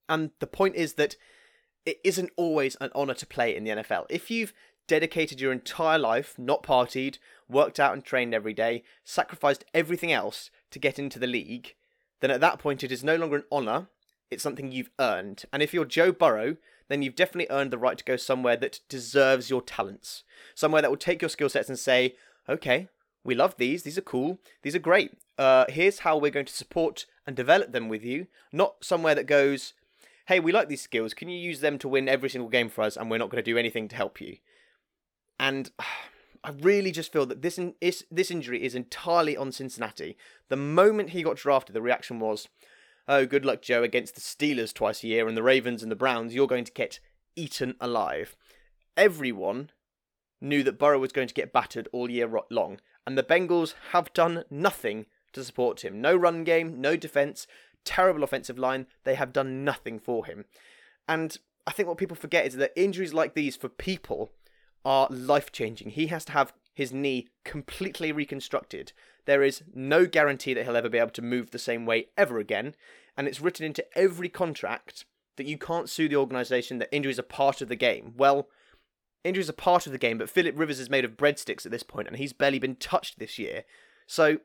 And 0.08 0.30
the 0.40 0.46
point 0.46 0.76
is 0.76 0.94
that 0.94 1.16
it 1.84 1.98
isn't 2.04 2.30
always 2.36 2.76
an 2.76 2.90
honour 2.94 3.14
to 3.14 3.26
play 3.26 3.54
in 3.56 3.64
the 3.64 3.70
NFL. 3.70 4.06
If 4.08 4.30
you've 4.30 4.52
dedicated 4.86 5.40
your 5.40 5.52
entire 5.52 5.98
life, 5.98 6.38
not 6.38 6.62
partied, 6.62 7.18
worked 7.48 7.80
out 7.80 7.92
and 7.92 8.04
trained 8.04 8.34
every 8.34 8.52
day, 8.52 8.82
sacrificed 9.04 9.64
everything 9.72 10.12
else 10.12 10.50
to 10.70 10.78
get 10.78 10.98
into 10.98 11.18
the 11.18 11.26
league, 11.26 11.74
then 12.20 12.30
at 12.30 12.40
that 12.40 12.58
point 12.58 12.84
it 12.84 12.92
is 12.92 13.02
no 13.02 13.16
longer 13.16 13.36
an 13.36 13.44
honour, 13.50 13.88
it's 14.30 14.42
something 14.42 14.70
you've 14.70 14.90
earned. 14.98 15.44
And 15.52 15.62
if 15.62 15.74
you're 15.74 15.84
Joe 15.84 16.12
Burrow, 16.12 16.56
then 16.88 17.02
you've 17.02 17.16
definitely 17.16 17.54
earned 17.54 17.70
the 17.70 17.78
right 17.78 17.98
to 17.98 18.04
go 18.04 18.16
somewhere 18.16 18.56
that 18.56 18.80
deserves 18.88 19.50
your 19.50 19.62
talents. 19.62 20.24
Somewhere 20.54 20.82
that 20.82 20.90
will 20.90 20.96
take 20.96 21.22
your 21.22 21.28
skill 21.28 21.48
sets 21.48 21.68
and 21.68 21.78
say, 21.78 22.14
okay, 22.48 22.88
we 23.24 23.34
love 23.34 23.56
these, 23.56 23.82
these 23.82 23.98
are 23.98 24.02
cool, 24.02 24.38
these 24.62 24.74
are 24.74 24.80
great. 24.80 25.12
Uh, 25.42 25.64
here's 25.68 25.98
how 25.98 26.16
we're 26.16 26.30
going 26.30 26.46
to 26.46 26.52
support 26.52 27.04
and 27.26 27.34
develop 27.34 27.72
them 27.72 27.88
with 27.88 28.04
you. 28.04 28.28
Not 28.52 28.84
somewhere 28.84 29.16
that 29.16 29.26
goes, 29.26 29.74
hey, 30.26 30.38
we 30.38 30.52
like 30.52 30.68
these 30.68 30.82
skills, 30.82 31.14
can 31.14 31.28
you 31.28 31.36
use 31.36 31.58
them 31.58 31.78
to 31.78 31.88
win 31.88 32.08
every 32.08 32.30
single 32.30 32.48
game 32.48 32.68
for 32.68 32.82
us 32.82 32.96
and 32.96 33.10
we're 33.10 33.18
not 33.18 33.28
going 33.28 33.42
to 33.42 33.50
do 33.50 33.58
anything 33.58 33.88
to 33.88 33.96
help 33.96 34.20
you? 34.20 34.36
And 35.40 35.72
I 36.44 36.50
really 36.60 36.92
just 36.92 37.12
feel 37.12 37.26
that 37.26 37.42
this 37.42 37.58
in, 37.58 37.74
is, 37.80 38.04
this 38.08 38.30
injury 38.30 38.62
is 38.62 38.76
entirely 38.76 39.36
on 39.36 39.50
Cincinnati. 39.50 40.16
The 40.48 40.54
moment 40.54 41.10
he 41.10 41.24
got 41.24 41.38
drafted, 41.38 41.74
the 41.74 41.82
reaction 41.82 42.20
was, 42.20 42.48
"Oh, 43.08 43.26
good 43.26 43.44
luck, 43.44 43.62
Joe, 43.62 43.82
against 43.82 44.14
the 44.14 44.20
Steelers 44.20 44.72
twice 44.72 45.02
a 45.02 45.08
year 45.08 45.26
and 45.26 45.36
the 45.36 45.42
Ravens 45.42 45.82
and 45.82 45.90
the 45.90 45.96
Browns. 45.96 46.34
You're 46.34 46.48
going 46.48 46.64
to 46.64 46.72
get 46.72 46.98
eaten 47.36 47.76
alive." 47.80 48.34
Everyone 48.96 49.70
knew 50.40 50.64
that 50.64 50.78
Burrow 50.80 50.98
was 50.98 51.12
going 51.12 51.28
to 51.28 51.34
get 51.34 51.52
battered 51.52 51.88
all 51.92 52.10
year 52.10 52.28
long, 52.50 52.80
and 53.06 53.16
the 53.16 53.22
Bengals 53.22 53.74
have 53.92 54.12
done 54.12 54.42
nothing 54.50 55.06
to 55.32 55.44
support 55.44 55.84
him. 55.84 56.00
No 56.00 56.14
run 56.16 56.44
game, 56.44 56.80
no 56.80 56.96
defense, 56.96 57.46
terrible 57.84 58.22
offensive 58.22 58.58
line. 58.58 58.86
They 59.04 59.14
have 59.14 59.32
done 59.32 59.64
nothing 59.64 59.98
for 59.98 60.26
him. 60.26 60.44
And 61.08 61.36
I 61.66 61.72
think 61.72 61.88
what 61.88 61.98
people 61.98 62.16
forget 62.16 62.46
is 62.46 62.56
that 62.56 62.72
injuries 62.76 63.14
like 63.14 63.34
these 63.34 63.56
for 63.56 63.68
people 63.68 64.32
are 64.84 65.08
life 65.10 65.52
changing. 65.52 65.90
He 65.90 66.08
has 66.08 66.24
to 66.26 66.32
have 66.32 66.52
his 66.74 66.92
knee 66.92 67.28
completely 67.44 68.12
reconstructed. 68.12 68.92
There 69.26 69.42
is 69.42 69.62
no 69.74 70.06
guarantee 70.06 70.54
that 70.54 70.64
he'll 70.64 70.76
ever 70.76 70.88
be 70.88 70.98
able 70.98 71.10
to 71.10 71.22
move 71.22 71.50
the 71.50 71.58
same 71.58 71.86
way 71.86 72.08
ever 72.16 72.38
again. 72.38 72.74
And 73.16 73.28
it's 73.28 73.40
written 73.40 73.66
into 73.66 73.84
every 73.96 74.28
contract 74.28 75.04
that 75.36 75.46
you 75.46 75.58
can't 75.58 75.88
sue 75.88 76.08
the 76.08 76.16
organisation 76.16 76.78
that 76.78 76.94
injuries 76.94 77.18
are 77.18 77.22
part 77.22 77.60
of 77.60 77.68
the 77.68 77.76
game. 77.76 78.14
Well, 78.16 78.48
injuries 79.24 79.48
are 79.48 79.54
part 79.54 79.86
of 79.86 79.92
the 79.92 79.98
game, 79.98 80.18
but 80.18 80.30
Philip 80.30 80.58
Rivers 80.58 80.80
is 80.80 80.90
made 80.90 81.04
of 81.04 81.16
breadsticks 81.16 81.64
at 81.64 81.72
this 81.72 81.82
point, 81.82 82.08
and 82.08 82.16
he's 82.16 82.32
barely 82.32 82.58
been 82.58 82.76
touched 82.76 83.18
this 83.18 83.38
year. 83.38 83.64
So 84.06 84.38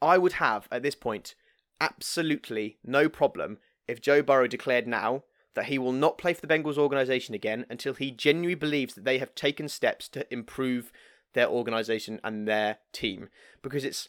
I 0.00 0.18
would 0.18 0.34
have, 0.34 0.68
at 0.70 0.82
this 0.82 0.94
point, 0.94 1.34
absolutely 1.80 2.78
no 2.84 3.08
problem 3.08 3.58
if 3.88 4.00
Joe 4.00 4.22
Burrow 4.22 4.46
declared 4.46 4.86
now 4.86 5.24
that 5.54 5.66
he 5.66 5.78
will 5.78 5.92
not 5.92 6.18
play 6.18 6.34
for 6.34 6.46
the 6.46 6.52
Bengals 6.52 6.76
organization 6.76 7.34
again 7.34 7.64
until 7.70 7.94
he 7.94 8.10
genuinely 8.10 8.54
believes 8.54 8.94
that 8.94 9.04
they 9.04 9.18
have 9.18 9.34
taken 9.34 9.68
steps 9.68 10.08
to 10.10 10.30
improve 10.32 10.92
their 11.32 11.48
organization 11.48 12.20
and 12.22 12.46
their 12.46 12.78
team 12.92 13.28
because 13.62 13.84
it's 13.84 14.08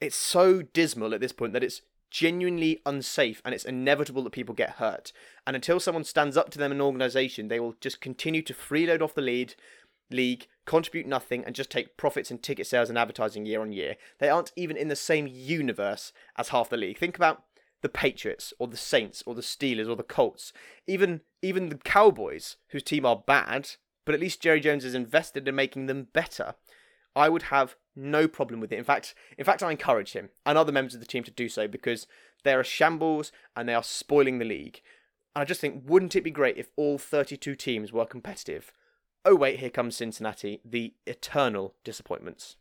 it's 0.00 0.16
so 0.16 0.60
dismal 0.60 1.14
at 1.14 1.20
this 1.20 1.32
point 1.32 1.52
that 1.52 1.62
it's 1.62 1.82
genuinely 2.10 2.80
unsafe 2.84 3.40
and 3.44 3.54
it's 3.54 3.64
inevitable 3.64 4.22
that 4.22 4.30
people 4.30 4.54
get 4.54 4.70
hurt. 4.70 5.12
And 5.46 5.56
until 5.56 5.80
someone 5.80 6.04
stands 6.04 6.36
up 6.36 6.50
to 6.50 6.58
them 6.58 6.70
in 6.70 6.78
an 6.78 6.82
organization, 6.82 7.48
they 7.48 7.58
will 7.58 7.74
just 7.80 8.00
continue 8.00 8.42
to 8.42 8.54
freeload 8.54 9.02
off 9.02 9.14
the 9.14 9.22
lead 9.22 9.54
league, 10.14 10.46
contribute 10.64 11.06
nothing, 11.06 11.44
and 11.44 11.54
just 11.54 11.70
take 11.70 11.96
profits 11.96 12.30
in 12.30 12.38
ticket 12.38 12.66
sales 12.66 12.88
and 12.88 12.98
advertising 12.98 13.44
year 13.46 13.60
on 13.60 13.72
year. 13.72 13.96
They 14.18 14.28
aren't 14.28 14.52
even 14.56 14.76
in 14.76 14.88
the 14.88 14.96
same 14.96 15.28
universe 15.30 16.12
as 16.36 16.48
half 16.48 16.70
the 16.70 16.76
league. 16.76 16.98
Think 16.98 17.16
about 17.16 17.42
the 17.82 17.88
Patriots 17.88 18.54
or 18.58 18.66
the 18.66 18.76
Saints 18.76 19.22
or 19.26 19.34
the 19.34 19.42
Steelers 19.42 19.88
or 19.88 19.96
the 19.96 20.02
Colts, 20.02 20.52
even 20.86 21.20
even 21.42 21.68
the 21.68 21.76
Cowboys, 21.76 22.56
whose 22.68 22.82
team 22.82 23.04
are 23.04 23.22
bad 23.26 23.70
but 24.04 24.14
at 24.14 24.20
least 24.20 24.42
Jerry 24.42 24.60
Jones 24.60 24.84
is 24.84 24.94
invested 24.94 25.48
in 25.48 25.54
making 25.54 25.86
them 25.86 26.08
better. 26.12 26.54
I 27.16 27.28
would 27.28 27.44
have 27.44 27.76
no 27.96 28.26
problem 28.26 28.60
with 28.60 28.72
it. 28.72 28.78
In 28.78 28.84
fact, 28.84 29.14
in 29.38 29.44
fact, 29.44 29.62
I 29.62 29.70
encourage 29.70 30.12
him 30.12 30.30
and 30.44 30.58
other 30.58 30.72
members 30.72 30.94
of 30.94 31.00
the 31.00 31.06
team 31.06 31.22
to 31.24 31.30
do 31.30 31.48
so 31.48 31.68
because 31.68 32.06
they're 32.42 32.60
a 32.60 32.64
shambles 32.64 33.32
and 33.56 33.68
they 33.68 33.74
are 33.74 33.82
spoiling 33.82 34.38
the 34.38 34.44
league. 34.44 34.80
And 35.34 35.42
I 35.42 35.44
just 35.44 35.60
think, 35.60 35.84
wouldn't 35.86 36.16
it 36.16 36.24
be 36.24 36.30
great 36.30 36.56
if 36.56 36.70
all 36.76 36.98
32 36.98 37.54
teams 37.54 37.92
were 37.92 38.04
competitive? 38.04 38.72
Oh 39.26 39.34
wait, 39.34 39.60
here 39.60 39.70
comes 39.70 39.96
Cincinnati, 39.96 40.60
the 40.66 40.92
eternal 41.06 41.74
disappointments. 41.82 42.56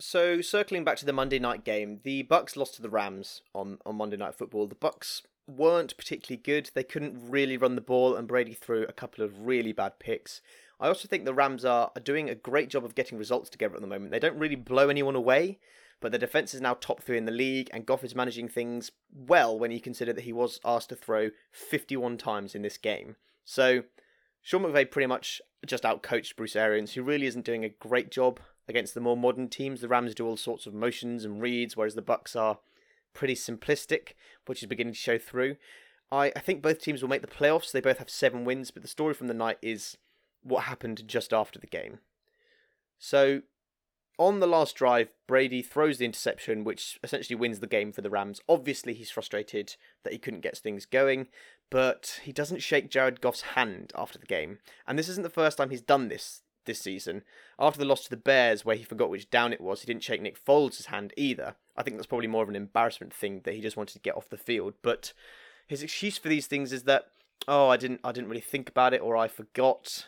So 0.00 0.40
circling 0.40 0.82
back 0.82 0.96
to 0.96 1.06
the 1.06 1.12
Monday 1.12 1.38
night 1.38 1.62
game, 1.62 2.00
the 2.02 2.22
Bucks 2.22 2.56
lost 2.56 2.74
to 2.74 2.82
the 2.82 2.90
Rams 2.90 3.42
on, 3.54 3.78
on 3.86 3.94
Monday 3.94 4.16
Night 4.16 4.34
Football. 4.34 4.66
The 4.66 4.74
Bucks 4.74 5.22
weren't 5.46 5.96
particularly 5.96 6.42
good. 6.42 6.72
They 6.74 6.82
couldn't 6.82 7.30
really 7.30 7.56
run 7.56 7.76
the 7.76 7.80
ball, 7.80 8.16
and 8.16 8.26
Brady 8.26 8.52
threw 8.52 8.82
a 8.82 8.92
couple 8.92 9.22
of 9.22 9.46
really 9.46 9.72
bad 9.72 10.00
picks. 10.00 10.40
I 10.80 10.88
also 10.88 11.06
think 11.06 11.24
the 11.24 11.32
Rams 11.32 11.64
are, 11.64 11.92
are 11.94 12.02
doing 12.02 12.28
a 12.28 12.34
great 12.34 12.68
job 12.68 12.84
of 12.84 12.96
getting 12.96 13.16
results 13.16 13.48
together 13.48 13.76
at 13.76 13.80
the 13.80 13.86
moment. 13.86 14.10
They 14.10 14.18
don't 14.18 14.38
really 14.38 14.56
blow 14.56 14.88
anyone 14.88 15.14
away, 15.14 15.60
but 16.00 16.12
the 16.12 16.18
defense 16.18 16.54
is 16.54 16.60
now 16.60 16.74
top 16.74 17.02
three 17.02 17.18
in 17.18 17.26
the 17.26 17.32
league, 17.32 17.70
and 17.72 17.86
Goff 17.86 18.04
is 18.04 18.14
managing 18.14 18.48
things 18.48 18.90
well 19.14 19.58
when 19.58 19.70
you 19.70 19.80
consider 19.80 20.12
that 20.12 20.24
he 20.24 20.32
was 20.32 20.58
asked 20.64 20.88
to 20.88 20.96
throw 20.96 21.30
51 21.52 22.16
times 22.16 22.54
in 22.54 22.62
this 22.62 22.78
game. 22.78 23.16
So 23.44 23.82
Sean 24.42 24.62
McVay 24.62 24.90
pretty 24.90 25.06
much 25.06 25.40
just 25.66 25.84
outcoached 25.84 26.36
Bruce 26.36 26.56
Arians, 26.56 26.92
who 26.92 27.02
really 27.02 27.26
isn't 27.26 27.44
doing 27.44 27.64
a 27.64 27.68
great 27.68 28.10
job 28.10 28.40
against 28.68 28.94
the 28.94 29.00
more 29.00 29.16
modern 29.16 29.48
teams. 29.48 29.80
The 29.80 29.88
Rams 29.88 30.14
do 30.14 30.26
all 30.26 30.36
sorts 30.36 30.66
of 30.66 30.72
motions 30.72 31.24
and 31.24 31.42
reads, 31.42 31.76
whereas 31.76 31.94
the 31.94 32.02
Bucks 32.02 32.34
are 32.34 32.58
pretty 33.12 33.34
simplistic, 33.34 34.14
which 34.46 34.62
is 34.62 34.68
beginning 34.68 34.94
to 34.94 34.98
show 34.98 35.18
through. 35.18 35.56
I, 36.10 36.32
I 36.34 36.40
think 36.40 36.62
both 36.62 36.80
teams 36.80 37.02
will 37.02 37.08
make 37.08 37.22
the 37.22 37.28
playoffs. 37.28 37.72
They 37.72 37.80
both 37.80 37.98
have 37.98 38.10
seven 38.10 38.44
wins, 38.44 38.70
but 38.70 38.82
the 38.82 38.88
story 38.88 39.14
from 39.14 39.26
the 39.26 39.34
night 39.34 39.58
is 39.60 39.96
what 40.42 40.64
happened 40.64 41.06
just 41.06 41.32
after 41.32 41.58
the 41.58 41.66
game. 41.66 41.98
So, 42.98 43.42
on 44.20 44.38
the 44.38 44.46
last 44.46 44.76
drive, 44.76 45.14
Brady 45.26 45.62
throws 45.62 45.96
the 45.96 46.04
interception, 46.04 46.62
which 46.62 46.98
essentially 47.02 47.34
wins 47.34 47.60
the 47.60 47.66
game 47.66 47.90
for 47.90 48.02
the 48.02 48.10
Rams. 48.10 48.42
Obviously, 48.46 48.92
he's 48.92 49.10
frustrated 49.10 49.76
that 50.04 50.12
he 50.12 50.18
couldn't 50.18 50.42
get 50.42 50.58
things 50.58 50.84
going, 50.84 51.28
but 51.70 52.20
he 52.22 52.30
doesn't 52.30 52.62
shake 52.62 52.90
Jared 52.90 53.22
Goff's 53.22 53.40
hand 53.40 53.92
after 53.96 54.18
the 54.18 54.26
game. 54.26 54.58
And 54.86 54.98
this 54.98 55.08
isn't 55.08 55.22
the 55.22 55.30
first 55.30 55.56
time 55.56 55.70
he's 55.70 55.80
done 55.80 56.08
this 56.08 56.42
this 56.66 56.80
season. 56.80 57.22
After 57.58 57.78
the 57.78 57.86
loss 57.86 58.04
to 58.04 58.10
the 58.10 58.18
Bears, 58.18 58.62
where 58.62 58.76
he 58.76 58.84
forgot 58.84 59.08
which 59.08 59.30
down 59.30 59.54
it 59.54 59.60
was, 59.60 59.80
he 59.80 59.86
didn't 59.86 60.04
shake 60.04 60.20
Nick 60.20 60.44
Foles' 60.44 60.84
hand 60.84 61.14
either. 61.16 61.56
I 61.74 61.82
think 61.82 61.96
that's 61.96 62.06
probably 62.06 62.26
more 62.26 62.42
of 62.42 62.50
an 62.50 62.56
embarrassment 62.56 63.14
thing 63.14 63.40
that 63.44 63.54
he 63.54 63.62
just 63.62 63.78
wanted 63.78 63.94
to 63.94 64.00
get 64.00 64.16
off 64.16 64.28
the 64.28 64.36
field. 64.36 64.74
But 64.82 65.14
his 65.66 65.82
excuse 65.82 66.18
for 66.18 66.28
these 66.28 66.46
things 66.46 66.74
is 66.74 66.82
that, 66.82 67.06
oh, 67.48 67.68
I 67.70 67.78
didn't, 67.78 68.00
I 68.04 68.12
didn't 68.12 68.28
really 68.28 68.42
think 68.42 68.68
about 68.68 68.92
it, 68.92 69.00
or 69.00 69.16
I 69.16 69.28
forgot. 69.28 70.06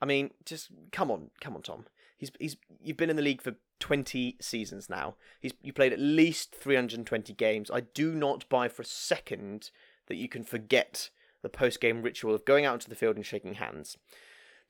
I 0.00 0.06
mean, 0.06 0.30
just 0.44 0.68
come 0.92 1.10
on, 1.10 1.30
come 1.40 1.56
on, 1.56 1.62
Tom. 1.62 1.86
He's 2.18 2.32
he's 2.38 2.56
you've 2.82 2.96
been 2.96 3.10
in 3.10 3.16
the 3.16 3.22
league 3.22 3.40
for 3.40 3.54
20 3.80 4.36
seasons 4.40 4.90
now. 4.90 5.14
He's 5.40 5.52
you 5.62 5.72
played 5.72 5.92
at 5.92 6.00
least 6.00 6.54
320 6.54 7.32
games. 7.32 7.70
I 7.70 7.80
do 7.80 8.12
not 8.14 8.48
buy 8.48 8.68
for 8.68 8.82
a 8.82 8.86
second 8.86 9.70
that 10.08 10.16
you 10.16 10.28
can 10.28 10.42
forget 10.42 11.10
the 11.42 11.48
post-game 11.48 12.02
ritual 12.02 12.34
of 12.34 12.44
going 12.44 12.64
out 12.64 12.74
into 12.74 12.88
the 12.88 12.96
field 12.96 13.14
and 13.14 13.24
shaking 13.24 13.54
hands. 13.54 13.96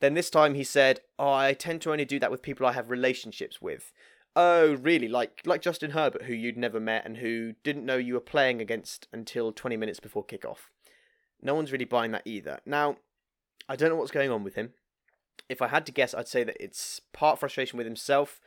Then 0.00 0.14
this 0.14 0.30
time 0.30 0.54
he 0.54 0.62
said, 0.62 1.00
"Oh, 1.18 1.32
I 1.32 1.54
tend 1.54 1.80
to 1.82 1.90
only 1.90 2.04
do 2.04 2.18
that 2.18 2.30
with 2.30 2.42
people 2.42 2.66
I 2.66 2.72
have 2.72 2.90
relationships 2.90 3.60
with." 3.60 3.92
Oh, 4.36 4.74
really? 4.74 5.08
Like 5.08 5.40
like 5.46 5.62
Justin 5.62 5.92
Herbert, 5.92 6.22
who 6.24 6.34
you'd 6.34 6.58
never 6.58 6.78
met 6.78 7.06
and 7.06 7.16
who 7.16 7.54
didn't 7.64 7.86
know 7.86 7.96
you 7.96 8.14
were 8.14 8.20
playing 8.20 8.60
against 8.60 9.08
until 9.12 9.52
20 9.52 9.76
minutes 9.76 10.00
before 10.00 10.24
kickoff. 10.24 10.68
No 11.40 11.54
one's 11.54 11.72
really 11.72 11.86
buying 11.86 12.12
that 12.12 12.26
either. 12.26 12.60
Now, 12.66 12.98
I 13.68 13.76
don't 13.76 13.88
know 13.88 13.96
what's 13.96 14.10
going 14.10 14.30
on 14.30 14.44
with 14.44 14.54
him. 14.54 14.74
If 15.48 15.62
I 15.62 15.68
had 15.68 15.86
to 15.86 15.92
guess, 15.92 16.14
I'd 16.14 16.28
say 16.28 16.44
that 16.44 16.62
it's 16.62 17.00
part 17.12 17.38
frustration 17.38 17.76
with 17.76 17.86
himself 17.86 18.40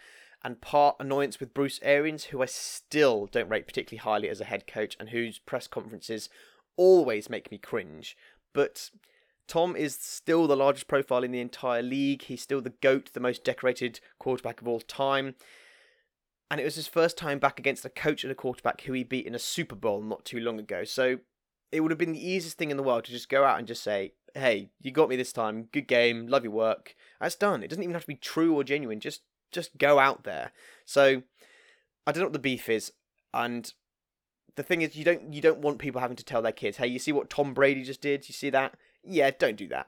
and 0.44 0.62
part 0.62 0.96
annoyance 1.00 1.40
with 1.40 1.54
Bruce 1.54 1.80
Arians, 1.82 2.26
who 2.26 2.42
I 2.42 2.46
still 2.46 3.28
don't 3.28 3.50
rate 3.50 3.68
particularly 3.68 4.00
highly 4.00 4.30
as 4.30 4.42
a 4.42 4.46
head 4.46 4.68
coach 4.68 4.96
and 5.00 5.10
whose 5.10 5.40
press 5.40 5.68
conferences 5.68 6.30
always 6.78 7.30
make 7.30 7.52
me 7.52 7.58
cringe. 7.58 8.18
But 8.54 8.90
Tom 9.48 9.76
is 9.76 9.96
still 9.96 10.48
the 10.48 10.56
largest 10.56 10.88
profile 10.88 11.24
in 11.24 11.32
the 11.32 11.42
entire 11.42 11.82
league. 11.82 12.24
He's 12.24 12.42
still 12.42 12.62
the 12.62 12.74
GOAT, 12.82 13.12
the 13.14 13.20
most 13.20 13.44
decorated 13.44 14.00
quarterback 14.18 14.62
of 14.62 14.68
all 14.68 14.80
time. 14.80 15.36
And 16.50 16.60
it 16.60 16.66
was 16.66 16.76
his 16.76 16.88
first 16.88 17.18
time 17.18 17.40
back 17.40 17.60
against 17.60 17.86
a 17.86 17.90
coach 17.90 18.24
and 18.24 18.32
a 18.32 18.36
quarterback 18.36 18.82
who 18.82 18.94
he 18.94 19.04
beat 19.04 19.26
in 19.26 19.36
a 19.36 19.40
Super 19.40 19.76
Bowl 19.76 20.02
not 20.02 20.26
too 20.26 20.40
long 20.40 20.60
ago. 20.60 20.84
So 20.84 21.20
it 21.72 21.82
would 21.82 21.92
have 21.92 21.98
been 21.98 22.14
the 22.14 22.26
easiest 22.26 22.58
thing 22.58 22.72
in 22.72 22.78
the 22.78 22.84
world 22.84 23.06
to 23.06 23.12
just 23.12 23.30
go 23.30 23.44
out 23.44 23.58
and 23.58 23.68
just 23.68 23.84
say, 23.84 24.14
hey, 24.36 24.70
you 24.82 24.92
got 24.92 25.10
me 25.10 25.16
this 25.16 25.34
time. 25.34 25.70
Good 25.72 25.88
game. 25.88 26.28
Love 26.28 26.44
your 26.44 26.54
work. 26.54 26.96
That's 27.20 27.36
done. 27.36 27.64
It 27.64 27.70
doesn't 27.70 27.84
even 27.84 27.94
have 27.94 28.04
to 28.04 28.08
be 28.08 28.16
true 28.16 28.56
or 28.56 28.64
genuine. 28.64 29.00
Just 29.00 29.22
just 29.52 29.78
go 29.78 30.00
out 30.00 30.24
there. 30.24 30.52
So 30.86 31.24
I 32.08 32.12
don't 32.12 32.22
know 32.22 32.28
what 32.28 32.34
the 32.34 32.40
beef 32.40 32.70
is. 32.70 32.92
And 33.34 33.72
the 34.56 34.64
thing 34.64 34.82
is 34.82 34.96
you 34.96 35.04
don't 35.04 35.34
you 35.34 35.42
don't 35.42 35.60
want 35.60 35.80
people 35.80 36.02
having 36.02 36.18
to 36.18 36.26
tell 36.26 36.42
their 36.42 36.52
kids, 36.52 36.78
hey, 36.78 36.88
you 36.88 37.00
see 37.00 37.12
what 37.12 37.30
Tom 37.30 37.54
Brady 37.54 37.84
just 37.84 38.02
did? 38.02 38.28
You 38.28 38.34
see 38.34 38.50
that? 38.50 38.76
yeah, 39.04 39.32
don't 39.32 39.58
do 39.58 39.68
that. 39.70 39.88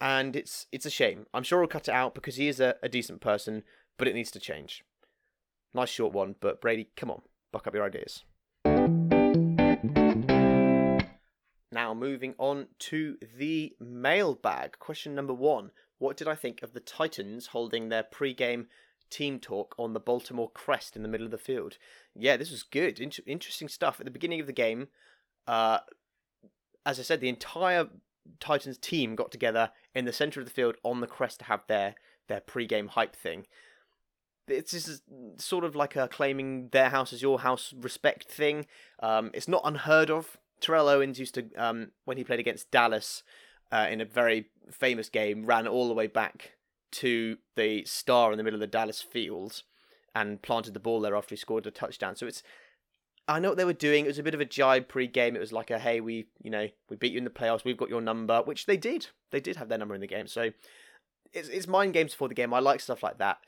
And 0.00 0.36
it's 0.36 0.66
it's 0.72 0.86
a 0.86 0.90
shame. 0.90 1.26
I'm 1.32 1.42
sure 1.42 1.60
he'll 1.60 1.68
cut 1.68 1.88
it 1.88 1.94
out 1.94 2.14
because 2.14 2.36
he 2.36 2.48
is 2.48 2.60
a, 2.60 2.76
a 2.82 2.88
decent 2.88 3.20
person, 3.20 3.62
but 3.96 4.08
it 4.08 4.14
needs 4.14 4.30
to 4.32 4.40
change. 4.40 4.84
Nice 5.74 5.88
short 5.88 6.12
one, 6.12 6.36
but 6.40 6.60
Brady, 6.60 6.90
come 6.96 7.10
on, 7.10 7.22
buck 7.52 7.66
up 7.66 7.74
your 7.74 7.84
ideas. 7.84 8.24
Now, 11.76 11.92
moving 11.92 12.34
on 12.38 12.68
to 12.78 13.18
the 13.36 13.76
mailbag. 13.78 14.78
Question 14.78 15.14
number 15.14 15.34
one 15.34 15.72
What 15.98 16.16
did 16.16 16.26
I 16.26 16.34
think 16.34 16.62
of 16.62 16.72
the 16.72 16.80
Titans 16.80 17.48
holding 17.48 17.90
their 17.90 18.02
pre 18.02 18.32
game 18.32 18.68
team 19.10 19.38
talk 19.38 19.74
on 19.78 19.92
the 19.92 20.00
Baltimore 20.00 20.50
crest 20.50 20.96
in 20.96 21.02
the 21.02 21.08
middle 21.08 21.26
of 21.26 21.32
the 21.32 21.36
field? 21.36 21.76
Yeah, 22.14 22.38
this 22.38 22.50
was 22.50 22.62
good. 22.62 22.98
In- 22.98 23.12
interesting 23.26 23.68
stuff. 23.68 24.00
At 24.00 24.06
the 24.06 24.10
beginning 24.10 24.40
of 24.40 24.46
the 24.46 24.54
game, 24.54 24.88
uh, 25.46 25.80
as 26.86 26.98
I 26.98 27.02
said, 27.02 27.20
the 27.20 27.28
entire 27.28 27.88
Titans 28.40 28.78
team 28.78 29.14
got 29.14 29.30
together 29.30 29.70
in 29.94 30.06
the 30.06 30.14
center 30.14 30.40
of 30.40 30.46
the 30.46 30.52
field 30.52 30.76
on 30.82 31.02
the 31.02 31.06
crest 31.06 31.40
to 31.40 31.44
have 31.44 31.66
their 31.68 31.94
their 32.26 32.40
pre-game 32.40 32.88
hype 32.88 33.14
thing. 33.14 33.44
It's 34.48 34.70
just 34.70 35.02
sort 35.36 35.62
of 35.62 35.76
like 35.76 35.94
a 35.94 36.08
claiming 36.08 36.70
their 36.72 36.88
house 36.88 37.12
is 37.12 37.20
your 37.20 37.40
house 37.40 37.74
respect 37.76 38.32
thing. 38.32 38.64
Um, 39.02 39.30
it's 39.34 39.46
not 39.46 39.60
unheard 39.62 40.10
of. 40.10 40.38
Terrell 40.60 40.88
Owens 40.88 41.18
used 41.18 41.34
to, 41.34 41.52
um, 41.56 41.92
when 42.04 42.16
he 42.16 42.24
played 42.24 42.40
against 42.40 42.70
Dallas 42.70 43.22
uh, 43.70 43.86
in 43.90 44.00
a 44.00 44.04
very 44.04 44.46
famous 44.70 45.08
game, 45.08 45.46
ran 45.46 45.66
all 45.66 45.88
the 45.88 45.94
way 45.94 46.06
back 46.06 46.52
to 46.92 47.36
the 47.56 47.84
star 47.84 48.32
in 48.32 48.38
the 48.38 48.44
middle 48.44 48.56
of 48.56 48.60
the 48.60 48.66
Dallas 48.66 49.02
field 49.02 49.62
and 50.14 50.40
planted 50.40 50.72
the 50.72 50.80
ball 50.80 51.00
there 51.00 51.14
after 51.16 51.34
he 51.34 51.38
scored 51.38 51.66
a 51.66 51.70
touchdown. 51.70 52.16
So 52.16 52.26
it's 52.26 52.42
I 53.28 53.40
know 53.40 53.48
what 53.48 53.58
they 53.58 53.64
were 53.64 53.72
doing. 53.72 54.04
It 54.04 54.08
was 54.08 54.18
a 54.18 54.22
bit 54.22 54.34
of 54.34 54.40
a 54.40 54.44
jibe 54.44 54.88
pre-game. 54.88 55.34
It 55.34 55.40
was 55.40 55.52
like 55.52 55.70
a 55.70 55.78
hey, 55.78 56.00
we 56.00 56.26
you 56.42 56.50
know 56.50 56.68
we 56.88 56.96
beat 56.96 57.12
you 57.12 57.18
in 57.18 57.24
the 57.24 57.30
playoffs. 57.30 57.64
We've 57.64 57.76
got 57.76 57.90
your 57.90 58.00
number, 58.00 58.40
which 58.42 58.66
they 58.66 58.76
did. 58.76 59.08
They 59.30 59.40
did 59.40 59.56
have 59.56 59.68
their 59.68 59.78
number 59.78 59.94
in 59.94 60.00
the 60.00 60.06
game. 60.06 60.26
So 60.26 60.50
it's 61.32 61.48
it's 61.48 61.66
mind 61.66 61.92
games 61.92 62.12
before 62.12 62.28
the 62.28 62.34
game. 62.34 62.54
I 62.54 62.60
like 62.60 62.80
stuff 62.80 63.02
like 63.02 63.18
that. 63.18 63.38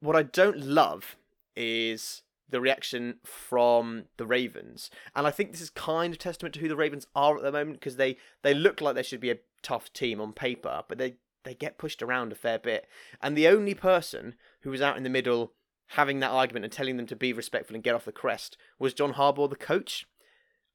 What 0.00 0.16
I 0.16 0.22
don't 0.22 0.58
love 0.58 1.16
is 1.54 2.22
the 2.50 2.60
reaction 2.60 3.16
from 3.24 4.04
the 4.16 4.26
Ravens, 4.26 4.90
and 5.14 5.26
I 5.26 5.30
think 5.30 5.52
this 5.52 5.60
is 5.60 5.70
kind 5.70 6.12
of 6.12 6.18
testament 6.18 6.54
to 6.54 6.60
who 6.60 6.68
the 6.68 6.76
Ravens 6.76 7.06
are 7.14 7.36
at 7.36 7.42
the 7.42 7.52
moment 7.52 7.80
because 7.80 7.96
they 7.96 8.16
they 8.42 8.54
look 8.54 8.80
like 8.80 8.94
they 8.94 9.02
should 9.02 9.20
be 9.20 9.30
a 9.30 9.38
tough 9.62 9.92
team 9.92 10.20
on 10.20 10.32
paper, 10.32 10.82
but 10.88 10.98
they 10.98 11.16
they 11.44 11.54
get 11.54 11.78
pushed 11.78 12.02
around 12.02 12.32
a 12.32 12.34
fair 12.34 12.58
bit. 12.58 12.86
And 13.22 13.36
the 13.36 13.48
only 13.48 13.74
person 13.74 14.34
who 14.60 14.70
was 14.70 14.82
out 14.82 14.96
in 14.96 15.02
the 15.02 15.10
middle 15.10 15.52
having 15.92 16.20
that 16.20 16.30
argument 16.30 16.64
and 16.64 16.72
telling 16.72 16.96
them 16.96 17.06
to 17.06 17.16
be 17.16 17.32
respectful 17.32 17.74
and 17.74 17.82
get 17.82 17.94
off 17.94 18.04
the 18.04 18.12
crest 18.12 18.56
was 18.78 18.92
John 18.92 19.14
Harbaugh, 19.14 19.48
the 19.48 19.56
coach. 19.56 20.06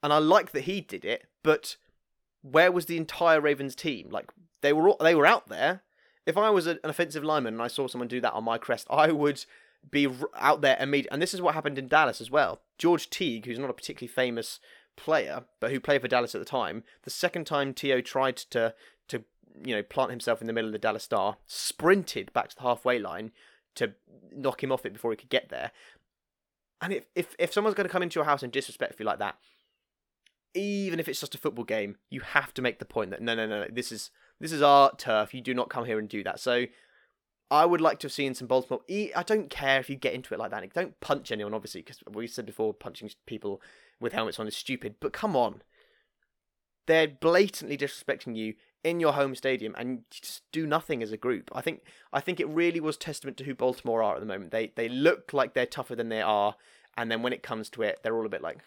And 0.01 0.11
I 0.11 0.17
like 0.17 0.51
that 0.51 0.61
he 0.61 0.81
did 0.81 1.05
it, 1.05 1.27
but 1.43 1.77
where 2.41 2.71
was 2.71 2.87
the 2.87 2.97
entire 2.97 3.39
Ravens 3.39 3.75
team? 3.75 4.09
Like 4.09 4.31
they 4.61 4.73
were 4.73 4.89
all, 4.89 4.97
they 4.99 5.15
were 5.15 5.25
out 5.25 5.49
there. 5.49 5.83
If 6.25 6.37
I 6.37 6.49
was 6.49 6.67
an 6.67 6.79
offensive 6.83 7.23
lineman 7.23 7.55
and 7.55 7.61
I 7.61 7.67
saw 7.67 7.87
someone 7.87 8.07
do 8.07 8.21
that 8.21 8.33
on 8.33 8.43
my 8.43 8.57
crest, 8.57 8.87
I 8.89 9.11
would 9.11 9.45
be 9.89 10.07
out 10.35 10.61
there 10.61 10.77
immediately. 10.79 11.11
And 11.11 11.21
this 11.21 11.33
is 11.33 11.41
what 11.41 11.53
happened 11.53 11.77
in 11.77 11.87
Dallas 11.87 12.21
as 12.21 12.31
well. 12.31 12.61
George 12.77 13.09
Teague, 13.09 13.45
who's 13.45 13.59
not 13.59 13.69
a 13.69 13.73
particularly 13.73 14.11
famous 14.11 14.59
player, 14.95 15.45
but 15.59 15.71
who 15.71 15.79
played 15.79 16.01
for 16.01 16.07
Dallas 16.07 16.35
at 16.35 16.39
the 16.41 16.45
time, 16.45 16.83
the 17.03 17.09
second 17.09 17.45
time 17.45 17.73
T.O. 17.73 18.01
tried 18.01 18.37
to 18.37 18.73
to 19.09 19.23
you 19.63 19.75
know 19.75 19.83
plant 19.83 20.11
himself 20.11 20.41
in 20.41 20.47
the 20.47 20.53
middle 20.53 20.69
of 20.69 20.73
the 20.73 20.79
Dallas 20.79 21.03
Star, 21.03 21.37
sprinted 21.45 22.31
back 22.33 22.49
to 22.49 22.55
the 22.55 22.61
halfway 22.61 22.99
line, 22.99 23.31
to 23.75 23.93
knock 24.31 24.63
him 24.63 24.71
off 24.71 24.85
it 24.85 24.93
before 24.93 25.11
he 25.11 25.17
could 25.17 25.29
get 25.29 25.49
there. 25.49 25.71
And 26.81 26.93
if 26.93 27.05
if, 27.15 27.35
if 27.39 27.53
someone's 27.53 27.75
going 27.75 27.87
to 27.87 27.91
come 27.91 28.03
into 28.03 28.15
your 28.15 28.25
house 28.25 28.43
and 28.43 28.51
disrespect 28.51 28.99
you 28.99 29.05
like 29.05 29.19
that, 29.19 29.37
even 30.53 30.99
if 30.99 31.07
it's 31.07 31.19
just 31.19 31.35
a 31.35 31.39
football 31.39 31.65
game, 31.65 31.97
you 32.09 32.21
have 32.21 32.53
to 32.55 32.61
make 32.61 32.79
the 32.79 32.85
point 32.85 33.11
that 33.11 33.21
no, 33.21 33.35
no, 33.35 33.45
no, 33.45 33.61
no 33.61 33.67
this 33.71 33.91
is 33.91 34.11
this 34.39 34.51
is 34.51 34.61
our 34.61 34.95
turf. 34.95 35.33
You 35.33 35.41
do 35.41 35.53
not 35.53 35.69
come 35.69 35.85
here 35.85 35.99
and 35.99 36.09
do 36.09 36.23
that. 36.23 36.39
So 36.39 36.65
I 37.53 37.65
would 37.65 37.81
like 37.81 37.99
to 37.99 38.05
have 38.05 38.11
seen 38.11 38.33
some 38.33 38.47
Baltimore. 38.47 38.81
I 38.89 39.23
don't 39.23 39.47
care 39.47 39.79
if 39.79 39.87
you 39.87 39.95
get 39.95 40.15
into 40.15 40.33
it 40.33 40.39
like 40.39 40.49
that. 40.49 40.73
Don't 40.73 40.99
punch 41.01 41.31
anyone, 41.31 41.53
obviously, 41.53 41.81
because 41.81 41.99
we 42.11 42.25
said 42.25 42.47
before 42.47 42.73
punching 42.73 43.11
people 43.27 43.61
with 43.99 44.13
helmets 44.13 44.39
on 44.39 44.47
is 44.47 44.57
stupid. 44.57 44.95
But 44.99 45.13
come 45.13 45.35
on, 45.35 45.61
they're 46.87 47.07
blatantly 47.07 47.77
disrespecting 47.77 48.35
you 48.35 48.55
in 48.83 48.99
your 48.99 49.13
home 49.13 49.35
stadium 49.35 49.75
and 49.77 50.01
just 50.09 50.41
do 50.51 50.65
nothing 50.65 51.03
as 51.03 51.11
a 51.11 51.17
group. 51.17 51.51
I 51.53 51.61
think 51.61 51.81
I 52.11 52.21
think 52.21 52.39
it 52.39 52.47
really 52.47 52.79
was 52.79 52.97
testament 52.97 53.37
to 53.37 53.43
who 53.43 53.53
Baltimore 53.53 54.01
are 54.01 54.15
at 54.15 54.19
the 54.19 54.25
moment. 54.25 54.49
They 54.49 54.71
they 54.75 54.89
look 54.89 55.31
like 55.31 55.53
they're 55.53 55.67
tougher 55.67 55.95
than 55.95 56.09
they 56.09 56.23
are, 56.23 56.55
and 56.97 57.11
then 57.11 57.21
when 57.21 57.33
it 57.33 57.43
comes 57.43 57.69
to 57.71 57.83
it, 57.83 57.99
they're 58.01 58.17
all 58.17 58.25
a 58.25 58.29
bit 58.29 58.41
like, 58.41 58.61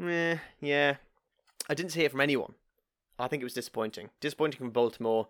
eh, 0.00 0.36
yeah. 0.60 0.96
I 1.68 1.74
didn't 1.74 1.90
see 1.90 2.02
it 2.02 2.12
from 2.12 2.20
anyone. 2.20 2.54
I 3.18 3.26
think 3.26 3.40
it 3.40 3.44
was 3.44 3.54
disappointing. 3.54 4.10
Disappointing 4.20 4.58
from 4.58 4.70
Baltimore, 4.70 5.26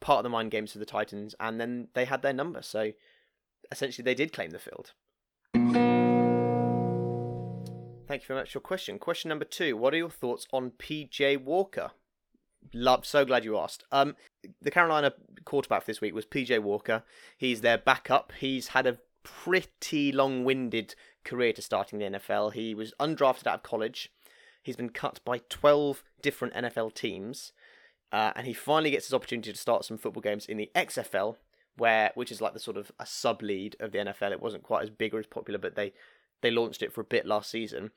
part 0.00 0.18
of 0.18 0.22
the 0.24 0.30
mind 0.30 0.50
games 0.50 0.72
for 0.72 0.78
the 0.78 0.86
Titans, 0.86 1.34
and 1.40 1.60
then 1.60 1.88
they 1.94 2.04
had 2.04 2.22
their 2.22 2.32
number. 2.32 2.62
So 2.62 2.92
essentially, 3.70 4.04
they 4.04 4.14
did 4.14 4.32
claim 4.32 4.50
the 4.50 4.58
field. 4.58 4.92
Thank 8.06 8.22
you 8.22 8.26
very 8.28 8.40
much 8.40 8.52
for 8.52 8.58
your 8.58 8.62
question. 8.62 8.98
Question 8.98 9.30
number 9.30 9.44
two 9.44 9.76
What 9.76 9.94
are 9.94 9.98
your 9.98 10.10
thoughts 10.10 10.46
on 10.52 10.72
PJ 10.72 11.42
Walker? 11.42 11.92
Love, 12.72 13.04
so 13.04 13.24
glad 13.24 13.44
you 13.44 13.58
asked. 13.58 13.84
Um, 13.92 14.16
the 14.62 14.70
Carolina 14.70 15.12
quarterback 15.44 15.82
for 15.82 15.86
this 15.86 16.00
week 16.00 16.14
was 16.14 16.24
PJ 16.24 16.60
Walker. 16.60 17.02
He's 17.36 17.60
their 17.60 17.76
backup. 17.76 18.32
He's 18.38 18.68
had 18.68 18.86
a 18.86 18.98
pretty 19.22 20.12
long 20.12 20.44
winded 20.44 20.94
career 21.24 21.52
to 21.54 21.62
starting 21.62 21.98
the 21.98 22.06
NFL. 22.06 22.52
He 22.52 22.74
was 22.74 22.94
undrafted 23.00 23.46
out 23.46 23.56
of 23.56 23.62
college. 23.62 24.12
He's 24.62 24.76
been 24.76 24.90
cut 24.90 25.20
by 25.24 25.40
12 25.50 26.02
different 26.22 26.54
NFL 26.54 26.94
teams. 26.94 27.52
Uh, 28.14 28.32
and 28.36 28.46
he 28.46 28.52
finally 28.52 28.92
gets 28.92 29.06
his 29.06 29.12
opportunity 29.12 29.50
to 29.52 29.58
start 29.58 29.84
some 29.84 29.98
football 29.98 30.20
games 30.20 30.46
in 30.46 30.56
the 30.56 30.70
XFL, 30.76 31.34
where 31.76 32.12
which 32.14 32.30
is 32.30 32.40
like 32.40 32.52
the 32.52 32.60
sort 32.60 32.76
of 32.76 32.92
a 33.00 33.04
sub 33.04 33.42
lead 33.42 33.74
of 33.80 33.90
the 33.90 33.98
NFL. 33.98 34.30
It 34.30 34.40
wasn't 34.40 34.62
quite 34.62 34.84
as 34.84 34.90
big 34.90 35.12
or 35.12 35.18
as 35.18 35.26
popular, 35.26 35.58
but 35.58 35.74
they 35.74 35.92
they 36.40 36.52
launched 36.52 36.80
it 36.80 36.92
for 36.92 37.00
a 37.00 37.04
bit 37.04 37.26
last 37.26 37.50
season. 37.50 37.90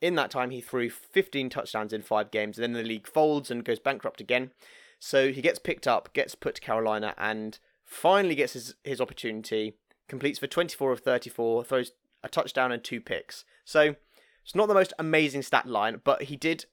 In 0.00 0.14
that 0.14 0.30
time, 0.30 0.50
he 0.50 0.60
threw 0.60 0.88
15 0.88 1.50
touchdowns 1.50 1.92
in 1.92 2.02
five 2.02 2.30
games, 2.30 2.56
and 2.56 2.62
then 2.62 2.72
the 2.84 2.88
league 2.88 3.08
folds 3.08 3.50
and 3.50 3.64
goes 3.64 3.80
bankrupt 3.80 4.20
again. 4.20 4.52
So 5.00 5.32
he 5.32 5.42
gets 5.42 5.58
picked 5.58 5.88
up, 5.88 6.12
gets 6.12 6.36
put 6.36 6.54
to 6.54 6.60
Carolina, 6.60 7.12
and 7.18 7.58
finally 7.84 8.36
gets 8.36 8.52
his, 8.52 8.76
his 8.84 9.00
opportunity. 9.00 9.74
Completes 10.06 10.38
for 10.38 10.46
24 10.46 10.92
of 10.92 11.00
34, 11.00 11.64
throws 11.64 11.92
a 12.22 12.28
touchdown 12.28 12.70
and 12.70 12.84
two 12.84 13.00
picks. 13.00 13.44
So 13.64 13.96
it's 14.44 14.54
not 14.54 14.68
the 14.68 14.74
most 14.74 14.92
amazing 15.00 15.42
stat 15.42 15.66
line, 15.66 16.00
but 16.04 16.24
he 16.24 16.36
did. 16.36 16.66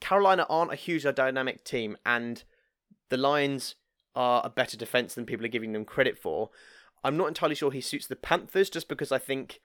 Carolina 0.00 0.46
aren't 0.48 0.72
a 0.72 0.76
hugely 0.76 1.12
dynamic 1.12 1.64
team, 1.64 1.96
and 2.04 2.42
the 3.10 3.16
Lions 3.16 3.74
are 4.14 4.42
a 4.44 4.50
better 4.50 4.76
defense 4.76 5.14
than 5.14 5.26
people 5.26 5.44
are 5.44 5.50
giving 5.50 5.72
them 5.72 5.84
credit 5.84 6.18
for. 6.18 6.50
I'm 7.02 7.16
not 7.16 7.28
entirely 7.28 7.54
sure 7.54 7.70
he 7.70 7.80
suits 7.80 8.06
the 8.06 8.16
Panthers 8.16 8.70
just 8.70 8.88
because 8.88 9.12
I 9.12 9.18
think 9.18 9.60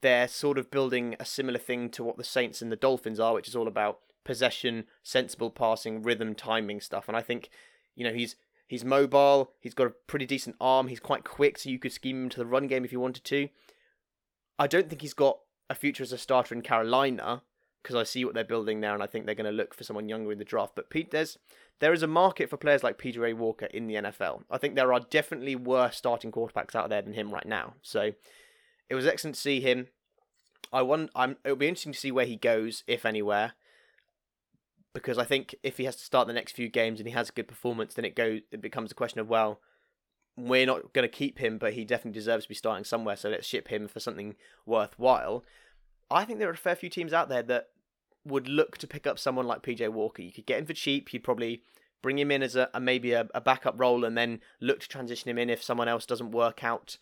they're 0.00 0.28
sort 0.28 0.58
of 0.58 0.70
building 0.70 1.16
a 1.20 1.24
similar 1.24 1.58
thing 1.58 1.90
to 1.90 2.04
what 2.04 2.16
the 2.16 2.24
Saints 2.24 2.62
and 2.62 2.72
the 2.72 2.76
Dolphins 2.76 3.20
are, 3.20 3.34
which 3.34 3.48
is 3.48 3.56
all 3.56 3.68
about 3.68 4.00
possession, 4.24 4.84
sensible 5.02 5.50
passing, 5.50 6.02
rhythm, 6.02 6.34
timing 6.34 6.80
stuff. 6.80 7.08
And 7.08 7.16
I 7.16 7.22
think, 7.22 7.50
you 7.94 8.04
know, 8.04 8.12
he's 8.12 8.36
he's 8.66 8.84
mobile, 8.84 9.52
he's 9.60 9.74
got 9.74 9.86
a 9.86 9.94
pretty 10.06 10.26
decent 10.26 10.56
arm, 10.60 10.88
he's 10.88 11.00
quite 11.00 11.24
quick, 11.24 11.58
so 11.58 11.68
you 11.68 11.78
could 11.78 11.92
scheme 11.92 12.24
him 12.24 12.28
to 12.30 12.38
the 12.38 12.46
run 12.46 12.66
game 12.66 12.84
if 12.84 12.92
you 12.92 13.00
wanted 13.00 13.24
to. 13.24 13.48
I 14.58 14.66
don't 14.66 14.88
think 14.88 15.02
he's 15.02 15.14
got 15.14 15.40
a 15.68 15.74
future 15.74 16.02
as 16.02 16.12
a 16.12 16.18
starter 16.18 16.54
in 16.54 16.62
Carolina 16.62 17.42
because 17.82 17.96
I 17.96 18.04
see 18.04 18.24
what 18.24 18.34
they're 18.34 18.44
building 18.44 18.80
there, 18.80 18.94
and 18.94 19.02
I 19.02 19.06
think 19.06 19.26
they're 19.26 19.34
going 19.34 19.50
to 19.50 19.56
look 19.56 19.74
for 19.74 19.84
someone 19.84 20.08
younger 20.08 20.32
in 20.32 20.38
the 20.38 20.44
draft. 20.44 20.74
But 20.76 20.90
Pete, 20.90 21.10
there's 21.10 21.38
there 21.80 21.92
is 21.92 22.02
a 22.02 22.06
market 22.08 22.48
for 22.48 22.56
players 22.56 22.82
like 22.82 22.98
PJ 22.98 23.30
A. 23.30 23.32
Walker 23.34 23.66
in 23.66 23.86
the 23.86 23.94
NFL. 23.94 24.42
I 24.50 24.58
think 24.58 24.74
there 24.74 24.92
are 24.92 25.00
definitely 25.00 25.56
worse 25.56 25.96
starting 25.96 26.30
quarterbacks 26.30 26.74
out 26.74 26.90
there 26.90 27.02
than 27.02 27.14
him 27.14 27.32
right 27.32 27.46
now. 27.46 27.74
So 27.82 28.12
it 28.88 28.94
was 28.94 29.06
excellent 29.06 29.34
to 29.34 29.40
see 29.40 29.60
him. 29.60 29.88
I 30.72 30.82
want. 30.82 31.10
I'm. 31.14 31.36
It'll 31.44 31.56
be 31.56 31.68
interesting 31.68 31.92
to 31.92 31.98
see 31.98 32.12
where 32.12 32.26
he 32.26 32.36
goes, 32.36 32.84
if 32.86 33.04
anywhere. 33.04 33.54
Because 34.94 35.18
I 35.18 35.24
think 35.24 35.54
if 35.62 35.78
he 35.78 35.84
has 35.84 35.96
to 35.96 36.04
start 36.04 36.26
the 36.26 36.34
next 36.34 36.52
few 36.52 36.68
games 36.68 37.00
and 37.00 37.08
he 37.08 37.14
has 37.14 37.30
a 37.30 37.32
good 37.32 37.48
performance, 37.48 37.94
then 37.94 38.04
it 38.04 38.14
goes. 38.14 38.42
It 38.50 38.60
becomes 38.60 38.92
a 38.92 38.94
question 38.94 39.20
of 39.20 39.28
well, 39.28 39.60
we're 40.36 40.66
not 40.66 40.92
going 40.92 41.08
to 41.08 41.14
keep 41.14 41.38
him, 41.38 41.58
but 41.58 41.74
he 41.74 41.84
definitely 41.84 42.18
deserves 42.18 42.44
to 42.44 42.48
be 42.48 42.54
starting 42.54 42.84
somewhere. 42.84 43.16
So 43.16 43.28
let's 43.28 43.46
ship 43.46 43.68
him 43.68 43.88
for 43.88 44.00
something 44.00 44.36
worthwhile. 44.66 45.44
I 46.12 46.24
think 46.24 46.38
there 46.38 46.48
are 46.48 46.52
a 46.52 46.56
fair 46.56 46.76
few 46.76 46.88
teams 46.88 47.12
out 47.12 47.28
there 47.28 47.42
that 47.42 47.68
would 48.24 48.48
look 48.48 48.78
to 48.78 48.86
pick 48.86 49.06
up 49.06 49.18
someone 49.18 49.46
like 49.46 49.62
PJ 49.62 49.88
Walker. 49.88 50.22
You 50.22 50.32
could 50.32 50.46
get 50.46 50.58
him 50.58 50.66
for 50.66 50.74
cheap. 50.74 51.12
You'd 51.12 51.24
probably 51.24 51.62
bring 52.02 52.18
him 52.18 52.30
in 52.30 52.42
as 52.42 52.56
a, 52.56 52.68
a 52.74 52.80
maybe 52.80 53.12
a, 53.12 53.28
a, 53.34 53.40
backup 53.40 53.78
role 53.78 54.04
and 54.04 54.18
then 54.18 54.40
look 54.60 54.80
to 54.80 54.88
transition 54.88 55.30
him 55.30 55.38
in 55.38 55.48
if 55.48 55.62
someone 55.62 55.88
else 55.88 56.04
doesn't 56.04 56.32
work 56.32 56.64
out. 56.64 56.98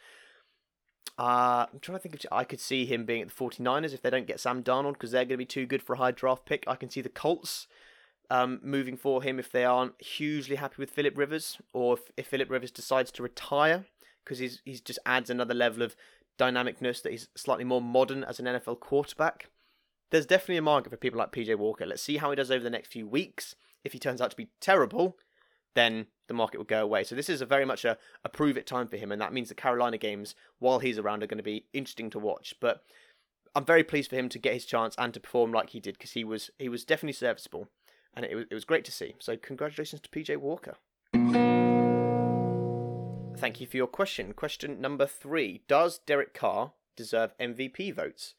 Uh, 1.19 1.67
I'm 1.73 1.81
trying 1.81 1.99
to 1.99 2.03
think 2.03 2.15
of. 2.15 2.21
I 2.33 2.45
could 2.45 2.61
see 2.61 2.87
him 2.87 3.05
being 3.05 3.23
at 3.23 3.29
the 3.29 3.35
49ers 3.35 3.93
if 3.93 4.03
they 4.03 4.11
don't 4.11 4.27
get 4.27 4.41
Sam 4.41 4.63
Darnold 4.63 4.95
because 4.95 5.11
they're 5.11 5.25
going 5.25 5.31
to 5.31 5.37
be 5.39 5.45
too 5.47 5.67
good 5.67 5.83
for 5.83 5.95
a 5.95 5.99
high 5.99 6.13
draft 6.13 6.47
pick. 6.47 6.65
I 6.67 6.77
can 6.77 6.89
see 6.89 7.01
the 7.01 7.09
Colts 7.09 7.67
um, 8.31 8.61
moving 8.63 8.97
for 8.97 9.23
him 9.23 9.39
if 9.39 9.51
they 9.51 9.65
aren't 9.65 10.01
hugely 10.01 10.57
happy 10.57 10.77
with 10.79 10.91
Philip 10.91 11.19
Rivers 11.19 11.59
or 11.73 11.95
if, 11.95 12.01
if 12.17 12.27
Philip 12.29 12.49
Rivers 12.49 12.71
decides 12.71 13.11
to 13.13 13.23
retire 13.23 13.85
because 14.25 14.39
he's 14.39 14.63
he's 14.65 14.81
just 14.81 14.99
adds 15.05 15.29
another 15.29 15.55
level 15.55 15.83
of 15.83 15.97
dynamicness 16.41 17.03
that 17.03 17.13
he's 17.13 17.29
slightly 17.37 17.65
more 17.65 17.83
modern 17.83 18.25
as 18.25 18.41
an 18.41 18.47
NFL 18.47 18.81
quarterback. 18.81 19.51
There's 20.11 20.27
definitely 20.27 20.57
a 20.57 20.63
market 20.63 20.91
for 20.91 20.97
people 20.97 21.19
like 21.19 21.33
PJ 21.33 21.57
Walker. 21.57 21.87
Let's 21.87 22.03
see 22.03 22.17
how 22.17 22.31
he 22.31 22.37
does 22.37 22.51
over 22.51 22.65
the 22.65 22.71
next 22.71 22.89
few 22.89 23.07
weeks. 23.07 23.55
If 23.85 23.93
he 23.93 23.99
turns 23.99 24.21
out 24.21 24.31
to 24.31 24.37
be 24.37 24.51
terrible, 24.61 25.17
then 25.75 26.07
the 26.27 26.35
market 26.35 26.59
will 26.59 26.65
go 26.65 26.83
away. 26.83 27.05
So 27.05 27.15
this 27.15 27.29
is 27.29 27.41
a 27.41 27.47
very 27.47 27.65
much 27.65 27.85
a, 27.85 27.97
a 28.25 28.29
prove 28.29 28.57
it 28.57 28.67
time 28.67 28.89
for 28.89 28.97
him, 28.97 29.13
and 29.13 29.21
that 29.21 29.33
means 29.33 29.49
the 29.49 29.55
Carolina 29.55 29.99
games, 29.99 30.35
while 30.59 30.79
he's 30.79 30.99
around, 30.99 31.23
are 31.23 31.27
going 31.27 31.39
to 31.39 31.45
be 31.45 31.67
interesting 31.73 32.11
to 32.11 32.19
watch. 32.19 32.55
But 32.61 32.83
I'm 33.55 33.65
very 33.65 33.85
pleased 33.85 34.11
for 34.11 34.17
him 34.17 34.29
to 34.31 34.39
get 34.39 34.55
his 34.55 34.65
chance 34.65 34.95
and 34.99 35.13
to 35.15 35.21
perform 35.21 35.53
like 35.53 35.71
he 35.71 35.81
did 35.81 35.99
because 35.99 36.13
he 36.13 36.25
was 36.25 36.51
he 36.59 36.69
was 36.69 36.85
definitely 36.85 37.13
serviceable, 37.13 37.69
and 38.15 38.25
it 38.25 38.35
was 38.35 38.47
it 38.51 38.55
was 38.55 38.65
great 38.65 38.85
to 38.87 38.93
see. 38.93 39.15
So 39.19 39.37
congratulations 39.37 40.01
to 40.03 40.09
PJ 40.09 40.37
Walker. 40.39 40.77
Thank 43.41 43.61
you 43.61 43.67
for 43.67 43.77
your 43.79 43.87
question. 43.87 44.35
Question 44.35 44.81
number 44.81 45.07
three: 45.07 45.63
Does 45.67 45.99
Derek 45.99 46.35
Carr 46.35 46.73
deserve 46.97 47.37
MVP 47.39 47.95
votes? 47.95 48.35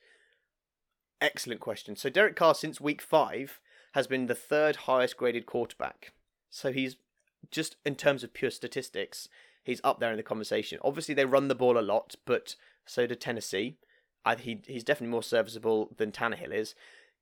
Excellent 1.19 1.59
question. 1.59 1.95
So 1.95 2.09
Derek 2.09 2.35
Carr, 2.35 2.55
since 2.55 2.79
week 2.79 3.01
five, 3.01 3.59
has 3.93 4.07
been 4.07 4.27
the 4.27 4.35
third 4.35 4.75
highest 4.87 5.17
graded 5.17 5.45
quarterback. 5.45 6.13
So 6.49 6.71
he's 6.71 6.97
just 7.49 7.77
in 7.85 7.95
terms 7.95 8.23
of 8.23 8.33
pure 8.33 8.51
statistics, 8.51 9.27
he's 9.63 9.81
up 9.83 9.99
there 9.99 10.11
in 10.11 10.17
the 10.17 10.23
conversation. 10.23 10.79
Obviously, 10.83 11.15
they 11.15 11.25
run 11.25 11.47
the 11.47 11.55
ball 11.55 11.77
a 11.77 11.81
lot, 11.81 12.15
but 12.25 12.55
so 12.85 13.07
do 13.07 13.15
Tennessee. 13.15 13.77
I, 14.23 14.35
he 14.35 14.61
he's 14.67 14.83
definitely 14.83 15.11
more 15.11 15.23
serviceable 15.23 15.93
than 15.97 16.11
Tannehill 16.11 16.53
is. 16.53 16.75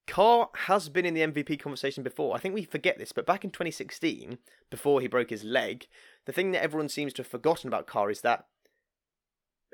Carr 0.10 0.50
has 0.66 0.90
been 0.90 1.06
in 1.06 1.14
the 1.14 1.22
MVP 1.22 1.60
conversation 1.60 2.04
before. 2.04 2.36
I 2.36 2.40
think 2.40 2.56
we 2.56 2.64
forget 2.64 2.98
this, 2.98 3.12
but 3.12 3.28
back 3.28 3.44
in 3.44 3.52
2016, 3.52 4.40
before 4.72 5.02
he 5.02 5.08
broke 5.08 5.30
his 5.30 5.44
leg, 5.44 5.88
the 6.26 6.34
thing 6.34 6.52
that 6.52 6.64
everyone 6.64 6.90
seems 6.90 7.14
to 7.14 7.22
have 7.22 7.28
forgotten 7.28 7.68
about 7.68 7.86
Carr 7.86 8.10
is 8.10 8.22
that 8.22 8.46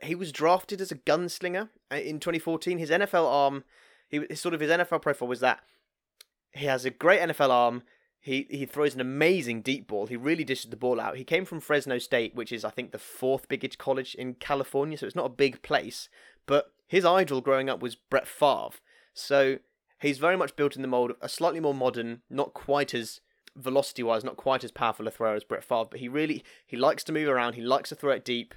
he 0.04 0.14
was 0.14 0.34
drafted 0.34 0.82
as 0.82 0.92
a 0.92 0.96
gunslinger 0.96 1.70
uh, 1.90 1.96
in 1.96 2.20
2014. 2.20 2.78
His 2.78 2.90
NFL 2.90 3.26
arm, 3.26 3.64
he 4.10 4.36
sort 4.36 4.54
of 4.54 4.60
his 4.60 4.70
NFL 4.70 5.02
profile 5.02 5.30
was 5.30 5.40
that 5.40 5.62
he 6.52 6.66
has 6.66 6.84
a 6.84 6.90
great 6.90 7.22
NFL 7.22 7.50
arm. 7.50 7.84
He 8.20 8.46
he 8.50 8.66
throws 8.66 8.94
an 8.94 9.00
amazing 9.00 9.62
deep 9.62 9.88
ball. 9.88 10.08
He 10.08 10.18
really 10.18 10.44
dishes 10.44 10.70
the 10.70 10.76
ball 10.76 11.00
out. 11.00 11.16
He 11.16 11.24
came 11.24 11.46
from 11.46 11.62
Fresno 11.62 11.98
State, 11.98 12.36
which 12.36 12.52
is 12.52 12.66
I 12.66 12.72
think 12.72 12.92
the 12.92 12.98
fourth 12.98 13.48
biggest 13.48 13.78
college 13.78 14.16
in 14.16 14.34
California, 14.34 14.98
so 14.98 15.06
it's 15.06 15.16
not 15.16 15.28
a 15.28 15.30
big 15.30 15.62
place. 15.62 16.10
But 16.46 16.74
his 16.88 17.06
idol 17.06 17.40
growing 17.40 17.70
up 17.70 17.82
was 17.82 17.96
Brett 17.96 18.28
Favre. 18.28 18.72
So 19.14 19.60
he's 20.02 20.18
very 20.18 20.38
much 20.38 20.56
built 20.56 20.76
in 20.76 20.82
the 20.82 20.88
mold 20.88 21.12
of 21.12 21.18
a 21.22 21.30
slightly 21.30 21.60
more 21.60 21.74
modern, 21.74 22.22
not 22.30 22.54
quite 22.54 22.94
as 22.94 23.22
velocity 23.56 24.04
wise, 24.04 24.24
not 24.24 24.38
quite 24.38 24.64
as 24.64 24.72
powerful 24.72 25.08
a 25.08 25.12
thrower 25.12 25.36
as 25.36 25.44
Brett 25.44 25.64
Favre, 25.64 25.88
but 25.90 26.00
he 26.00 26.08
really 26.08 26.44
he 26.66 26.78
likes 26.78 27.04
to 27.06 27.14
move 27.14 27.30
around, 27.30 27.54
he 27.54 27.62
likes 27.62 27.90
to 27.90 27.96
throw 27.96 28.12
it 28.12 28.26
deep, 28.26 28.54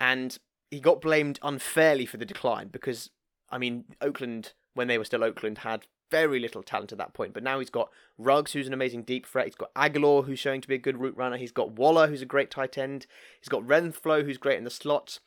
and 0.00 0.38
he 0.70 0.80
got 0.80 1.00
blamed 1.00 1.38
unfairly 1.42 2.06
for 2.06 2.16
the 2.16 2.24
decline 2.24 2.68
because 2.68 3.10
I 3.50 3.58
mean 3.58 3.84
Oakland 4.00 4.52
when 4.74 4.88
they 4.88 4.98
were 4.98 5.04
still 5.04 5.24
Oakland 5.24 5.58
had 5.58 5.86
very 6.12 6.38
little 6.38 6.62
talent 6.62 6.92
at 6.92 6.98
that 6.98 7.14
point. 7.14 7.32
But 7.32 7.42
now 7.42 7.58
he's 7.58 7.70
got 7.70 7.90
Ruggs, 8.18 8.52
who's 8.52 8.66
an 8.66 8.74
amazing 8.74 9.02
deep 9.02 9.26
threat. 9.26 9.46
He's 9.46 9.54
got 9.54 9.74
Agholor, 9.74 10.26
who's 10.26 10.38
showing 10.38 10.60
to 10.60 10.68
be 10.68 10.74
a 10.74 10.78
good 10.78 11.00
route 11.00 11.16
runner. 11.16 11.38
He's 11.38 11.52
got 11.52 11.72
Waller, 11.72 12.06
who's 12.06 12.22
a 12.22 12.26
great 12.26 12.50
tight 12.50 12.76
end. 12.76 13.06
He's 13.40 13.48
got 13.48 13.66
Renfrow, 13.66 14.24
who's 14.24 14.36
great 14.36 14.58
in 14.58 14.64
the 14.64 14.70
slot. 14.70 15.20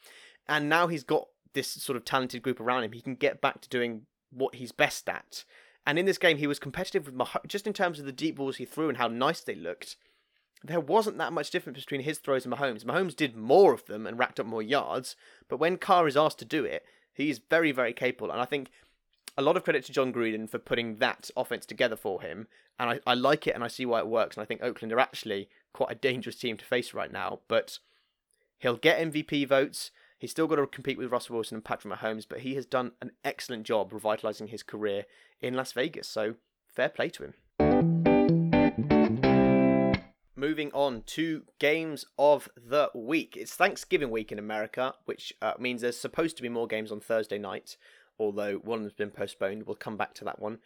And 0.47 0.69
now 0.69 0.85
he's 0.85 1.03
got 1.03 1.27
this 1.53 1.67
sort 1.67 1.97
of 1.97 2.05
talented 2.05 2.43
group 2.43 2.59
around 2.59 2.83
him. 2.83 2.91
He 2.91 3.01
can 3.01 3.15
get 3.15 3.41
back 3.41 3.61
to 3.61 3.69
doing 3.69 4.03
what 4.35 4.55
he's 4.55 4.71
best 4.71 5.07
at. 5.09 5.43
And 5.87 5.99
in 5.99 6.05
this 6.05 6.17
game, 6.17 6.37
he 6.37 6.47
was 6.47 6.59
competitive 6.59 7.05
with 7.05 7.15
Mahomes, 7.15 7.47
just 7.47 7.67
in 7.67 7.73
terms 7.73 7.99
of 7.99 8.05
the 8.05 8.11
deep 8.11 8.35
balls 8.35 8.57
he 8.57 8.65
threw 8.65 8.89
and 8.89 8.97
how 8.97 9.07
nice 9.07 9.41
they 9.41 9.55
looked. 9.55 9.97
There 10.63 10.79
wasn't 10.79 11.19
that 11.19 11.33
much 11.33 11.51
difference 11.51 11.79
between 11.79 12.01
his 12.01 12.17
throws 12.17 12.45
and 12.45 12.53
Mahomes. 12.53 12.83
Mahomes 12.83 13.15
did 13.15 13.35
more 13.35 13.73
of 13.73 13.85
them 13.85 14.07
and 14.07 14.17
racked 14.17 14.39
up 14.39 14.47
more 14.47 14.63
yards, 14.63 15.15
but 15.47 15.57
when 15.57 15.77
Carr 15.77 16.07
is 16.07 16.17
asked 16.17 16.39
to 16.39 16.45
do 16.45 16.65
it, 16.65 16.83
he's 17.13 17.39
very, 17.49 17.71
very 17.71 17.93
capable. 17.93 18.31
And 18.31 18.41
I 18.41 18.45
think 18.45 18.71
a 19.37 19.41
lot 19.41 19.57
of 19.57 19.63
credit 19.63 19.85
to 19.85 19.91
Jon 19.91 20.13
Gruden 20.13 20.49
for 20.49 20.59
putting 20.59 20.97
that 20.97 21.29
offense 21.35 21.65
together 21.65 21.95
for 21.95 22.21
him. 22.21 22.47
And 22.79 22.89
I, 22.89 22.99
I 23.05 23.13
like 23.13 23.47
it 23.47 23.55
and 23.55 23.63
I 23.63 23.67
see 23.67 23.85
why 23.85 23.99
it 23.99 24.07
works. 24.07 24.37
And 24.37 24.43
I 24.43 24.45
think 24.45 24.63
Oakland 24.63 24.93
are 24.93 24.99
actually 24.99 25.49
quite 25.73 25.91
a 25.91 25.95
dangerous 25.95 26.37
team 26.37 26.57
to 26.57 26.65
face 26.65 26.93
right 26.93 27.11
now. 27.11 27.39
But 27.47 27.79
he'll 28.59 28.77
get 28.77 28.99
MVP 28.99 29.47
votes. 29.47 29.91
He's 30.25 30.31
still 30.31 30.47
got 30.47 30.55
to 30.55 30.65
compete 30.65 30.97
with 30.97 31.11
Russell 31.11 31.35
Wilson 31.35 31.57
and 31.57 31.63
Patrick 31.63 31.93
Mahomes, 31.93 32.25
but 32.27 32.39
he 32.39 32.55
has 32.55 32.65
done 32.65 32.93
an 32.99 33.11
excellent 33.23 33.63
job 33.63 33.93
revitalizing 33.93 34.47
his 34.47 34.63
career 34.63 35.05
in 35.39 35.53
Las 35.53 35.71
Vegas. 35.73 36.07
So 36.07 36.33
fair 36.67 36.89
play 36.89 37.09
to 37.09 37.25
him. 37.25 37.35
moving 40.35 40.71
on 40.73 41.03
to 41.05 41.43
games 41.59 42.05
of 42.17 42.49
the 42.57 42.89
week. 42.95 43.37
It's 43.37 43.53
Thanksgiving 43.53 44.09
week 44.09 44.31
in 44.31 44.39
America, 44.39 44.95
which 45.05 45.31
uh, 45.43 45.53
means 45.59 45.83
there's 45.83 45.99
supposed 45.99 46.37
to 46.37 46.41
be 46.41 46.49
more 46.49 46.65
games 46.65 46.91
on 46.91 47.01
Thursday 47.01 47.37
night, 47.37 47.77
although 48.17 48.55
one 48.55 48.81
has 48.81 48.93
been 48.93 49.11
postponed. 49.11 49.67
We'll 49.67 49.75
come 49.75 49.95
back 49.95 50.15
to 50.15 50.25
that 50.25 50.39
one. 50.39 50.57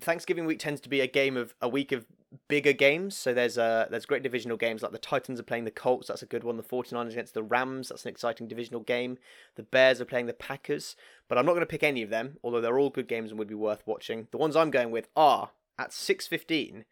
Thanksgiving 0.00 0.46
week 0.46 0.60
tends 0.60 0.80
to 0.82 0.88
be 0.88 1.00
a 1.00 1.08
game 1.08 1.36
of 1.36 1.56
a 1.60 1.68
week 1.68 1.90
of 1.90 2.06
bigger 2.48 2.72
games. 2.72 3.16
So 3.16 3.34
there's 3.34 3.58
uh 3.58 3.86
there's 3.90 4.06
great 4.06 4.22
divisional 4.22 4.56
games 4.56 4.82
like 4.82 4.92
the 4.92 4.98
Titans 4.98 5.40
are 5.40 5.44
playing 5.44 5.64
the 5.64 5.70
Colts, 5.70 6.08
that's 6.08 6.22
a 6.22 6.26
good 6.26 6.44
one. 6.44 6.56
The 6.56 6.62
49ers 6.62 7.12
against 7.12 7.34
the 7.34 7.42
Rams, 7.42 7.88
that's 7.88 8.04
an 8.04 8.10
exciting 8.10 8.48
divisional 8.48 8.80
game. 8.80 9.18
The 9.56 9.62
Bears 9.62 10.00
are 10.00 10.06
playing 10.06 10.26
the 10.26 10.32
Packers, 10.32 10.96
but 11.28 11.38
I'm 11.38 11.46
not 11.46 11.52
going 11.52 11.60
to 11.60 11.66
pick 11.66 11.82
any 11.82 12.02
of 12.02 12.10
them, 12.10 12.38
although 12.42 12.60
they're 12.60 12.78
all 12.78 12.90
good 12.90 13.08
games 13.08 13.30
and 13.30 13.38
would 13.38 13.48
be 13.48 13.54
worth 13.54 13.82
watching. 13.86 14.28
The 14.30 14.38
ones 14.38 14.56
I'm 14.56 14.70
going 14.70 14.90
with 14.90 15.08
are 15.16 15.50
at 15.78 15.90
6:15 15.90 16.84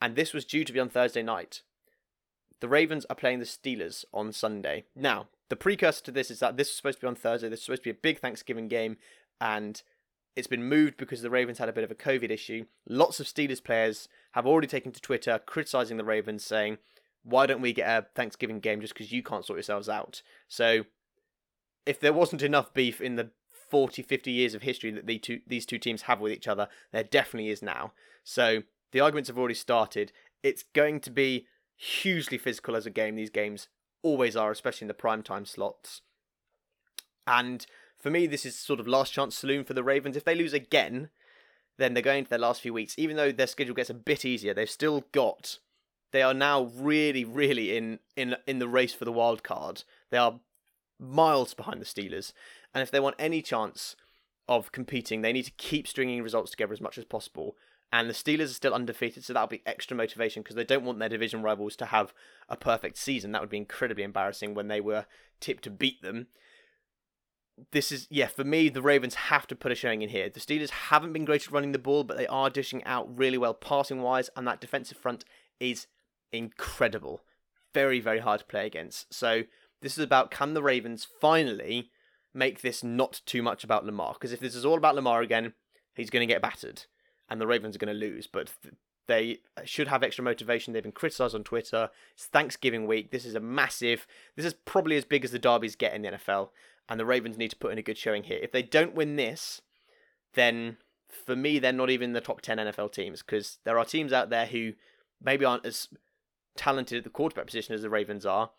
and 0.00 0.16
this 0.16 0.32
was 0.32 0.44
due 0.44 0.64
to 0.64 0.72
be 0.72 0.80
on 0.80 0.88
Thursday 0.88 1.22
night. 1.22 1.62
The 2.60 2.68
Ravens 2.68 3.06
are 3.08 3.16
playing 3.16 3.38
the 3.38 3.44
Steelers 3.44 4.04
on 4.12 4.32
Sunday. 4.32 4.84
Now, 4.94 5.28
the 5.48 5.56
precursor 5.56 6.04
to 6.04 6.10
this 6.10 6.30
is 6.30 6.40
that 6.40 6.56
this 6.56 6.68
was 6.68 6.76
supposed 6.76 6.98
to 6.98 7.02
be 7.02 7.08
on 7.08 7.14
Thursday. 7.14 7.48
This 7.48 7.60
was 7.60 7.64
supposed 7.64 7.82
to 7.82 7.92
be 7.92 7.98
a 7.98 8.02
big 8.02 8.20
Thanksgiving 8.20 8.68
game, 8.68 8.96
and 9.40 9.82
it's 10.38 10.46
been 10.46 10.68
moved 10.68 10.96
because 10.98 11.20
the 11.20 11.30
Ravens 11.30 11.58
had 11.58 11.68
a 11.68 11.72
bit 11.72 11.82
of 11.82 11.90
a 11.90 11.96
COVID 11.96 12.30
issue. 12.30 12.66
Lots 12.88 13.18
of 13.18 13.26
Steelers 13.26 13.62
players 13.62 14.08
have 14.32 14.46
already 14.46 14.68
taken 14.68 14.92
to 14.92 15.00
Twitter 15.00 15.40
criticizing 15.44 15.96
the 15.96 16.04
Ravens, 16.04 16.44
saying, 16.44 16.78
Why 17.24 17.44
don't 17.44 17.60
we 17.60 17.72
get 17.72 17.88
a 17.88 18.06
Thanksgiving 18.14 18.60
game 18.60 18.80
just 18.80 18.94
because 18.94 19.10
you 19.10 19.20
can't 19.20 19.44
sort 19.44 19.56
yourselves 19.56 19.88
out? 19.88 20.22
So, 20.46 20.84
if 21.84 21.98
there 21.98 22.12
wasn't 22.12 22.42
enough 22.42 22.72
beef 22.72 23.00
in 23.00 23.16
the 23.16 23.30
40, 23.68 24.00
50 24.00 24.30
years 24.30 24.54
of 24.54 24.62
history 24.62 24.92
that 24.92 25.08
the 25.08 25.18
two, 25.18 25.40
these 25.44 25.66
two 25.66 25.78
teams 25.78 26.02
have 26.02 26.20
with 26.20 26.30
each 26.30 26.46
other, 26.46 26.68
there 26.92 27.02
definitely 27.02 27.50
is 27.50 27.60
now. 27.60 27.92
So, 28.22 28.62
the 28.92 29.00
arguments 29.00 29.28
have 29.28 29.38
already 29.38 29.54
started. 29.54 30.12
It's 30.44 30.62
going 30.72 31.00
to 31.00 31.10
be 31.10 31.46
hugely 31.76 32.38
physical 32.38 32.76
as 32.76 32.86
a 32.86 32.90
game. 32.90 33.16
These 33.16 33.30
games 33.30 33.66
always 34.04 34.36
are, 34.36 34.52
especially 34.52 34.84
in 34.84 34.88
the 34.88 34.94
prime 34.94 35.24
time 35.24 35.46
slots. 35.46 36.02
And 37.26 37.66
for 37.98 38.10
me, 38.10 38.26
this 38.26 38.46
is 38.46 38.56
sort 38.56 38.80
of 38.80 38.88
last 38.88 39.12
chance 39.12 39.36
saloon 39.36 39.64
for 39.64 39.74
the 39.74 39.82
Ravens. 39.82 40.16
If 40.16 40.24
they 40.24 40.34
lose 40.34 40.52
again, 40.52 41.10
then 41.76 41.94
they're 41.94 42.02
going 42.02 42.24
to 42.24 42.30
their 42.30 42.38
last 42.38 42.60
few 42.60 42.72
weeks. 42.72 42.98
Even 42.98 43.16
though 43.16 43.32
their 43.32 43.46
schedule 43.46 43.74
gets 43.74 43.90
a 43.90 43.94
bit 43.94 44.24
easier, 44.24 44.54
they've 44.54 44.70
still 44.70 45.04
got. 45.12 45.58
They 46.10 46.22
are 46.22 46.34
now 46.34 46.70
really, 46.74 47.24
really 47.24 47.76
in 47.76 47.98
in 48.16 48.36
in 48.46 48.58
the 48.58 48.68
race 48.68 48.94
for 48.94 49.04
the 49.04 49.12
wild 49.12 49.42
card. 49.42 49.84
They 50.10 50.18
are 50.18 50.40
miles 50.98 51.54
behind 51.54 51.80
the 51.80 51.86
Steelers, 51.86 52.32
and 52.74 52.82
if 52.82 52.90
they 52.90 53.00
want 53.00 53.16
any 53.18 53.42
chance 53.42 53.94
of 54.48 54.72
competing, 54.72 55.20
they 55.20 55.32
need 55.32 55.44
to 55.44 55.50
keep 55.52 55.86
stringing 55.86 56.22
results 56.22 56.50
together 56.50 56.72
as 56.72 56.80
much 56.80 56.96
as 56.96 57.04
possible 57.04 57.56
and 57.92 58.08
the 58.08 58.14
Steelers 58.14 58.50
are 58.50 58.54
still 58.54 58.74
undefeated, 58.74 59.24
so 59.24 59.32
that'll 59.32 59.48
be 59.48 59.62
extra 59.64 59.96
motivation 59.96 60.42
because 60.42 60.56
they 60.56 60.64
don't 60.64 60.84
want 60.84 60.98
their 60.98 61.08
division 61.08 61.42
rivals 61.42 61.74
to 61.76 61.86
have 61.86 62.12
a 62.48 62.56
perfect 62.56 62.98
season. 62.98 63.32
That 63.32 63.40
would 63.40 63.50
be 63.50 63.56
incredibly 63.56 64.04
embarrassing 64.04 64.54
when 64.54 64.68
they 64.68 64.80
were 64.80 65.06
tipped 65.40 65.64
to 65.64 65.70
beat 65.70 66.02
them. 66.02 66.26
This 67.72 67.92
is, 67.92 68.06
yeah, 68.10 68.28
for 68.28 68.44
me, 68.44 68.68
the 68.68 68.82
Ravens 68.82 69.14
have 69.14 69.46
to 69.48 69.56
put 69.56 69.72
a 69.72 69.74
showing 69.74 70.02
in 70.02 70.08
here. 70.08 70.28
The 70.28 70.40
Steelers 70.40 70.70
haven't 70.70 71.12
been 71.12 71.24
great 71.24 71.46
at 71.46 71.52
running 71.52 71.72
the 71.72 71.78
ball, 71.78 72.04
but 72.04 72.16
they 72.16 72.26
are 72.26 72.50
dishing 72.50 72.84
out 72.84 73.18
really 73.18 73.38
well 73.38 73.54
passing 73.54 74.00
wise, 74.00 74.30
and 74.36 74.46
that 74.46 74.60
defensive 74.60 74.98
front 74.98 75.24
is 75.58 75.86
incredible. 76.32 77.22
Very, 77.74 78.00
very 78.00 78.20
hard 78.20 78.40
to 78.40 78.46
play 78.46 78.66
against. 78.66 79.12
So, 79.12 79.44
this 79.80 79.98
is 79.98 80.04
about 80.04 80.30
can 80.30 80.54
the 80.54 80.62
Ravens 80.62 81.06
finally 81.20 81.90
make 82.34 82.62
this 82.62 82.82
not 82.82 83.20
too 83.26 83.42
much 83.42 83.64
about 83.64 83.84
Lamar? 83.84 84.14
Because 84.14 84.32
if 84.32 84.40
this 84.40 84.54
is 84.54 84.64
all 84.64 84.78
about 84.78 84.94
Lamar 84.94 85.22
again, 85.22 85.52
he's 85.94 86.10
going 86.10 86.26
to 86.26 86.32
get 86.32 86.42
battered 86.42 86.84
and 87.28 87.40
the 87.40 87.46
Ravens 87.46 87.76
are 87.76 87.78
going 87.78 87.94
to 87.94 87.98
lose. 87.98 88.26
But 88.26 88.50
they 89.06 89.38
should 89.64 89.88
have 89.88 90.02
extra 90.02 90.24
motivation. 90.24 90.72
They've 90.72 90.82
been 90.82 90.92
criticised 90.92 91.34
on 91.34 91.44
Twitter. 91.44 91.90
It's 92.14 92.26
Thanksgiving 92.26 92.86
week. 92.86 93.10
This 93.10 93.24
is 93.24 93.34
a 93.34 93.40
massive. 93.40 94.06
This 94.36 94.46
is 94.46 94.54
probably 94.54 94.96
as 94.96 95.04
big 95.04 95.24
as 95.24 95.30
the 95.30 95.38
derbies 95.38 95.76
get 95.76 95.94
in 95.94 96.02
the 96.02 96.10
NFL, 96.12 96.50
and 96.88 96.98
the 96.98 97.06
Ravens 97.06 97.36
need 97.36 97.50
to 97.50 97.56
put 97.56 97.72
in 97.72 97.78
a 97.78 97.82
good 97.82 97.98
showing 97.98 98.24
here. 98.24 98.38
If 98.42 98.52
they 98.52 98.62
don't 98.62 98.94
win 98.94 99.16
this, 99.16 99.60
then 100.34 100.78
for 101.24 101.36
me 101.36 101.58
they're 101.58 101.72
not 101.72 101.90
even 101.90 102.12
the 102.12 102.20
top 102.20 102.40
ten 102.40 102.58
NFL 102.58 102.92
teams 102.92 103.22
because 103.22 103.58
there 103.64 103.78
are 103.78 103.84
teams 103.84 104.12
out 104.12 104.30
there 104.30 104.46
who 104.46 104.72
maybe 105.22 105.44
aren't 105.44 105.66
as 105.66 105.88
talented 106.56 106.98
at 106.98 107.04
the 107.04 107.10
quarterback 107.10 107.46
position 107.46 107.74
as 107.74 107.82
the 107.82 107.90
Ravens 107.90 108.26
are, 108.26 108.50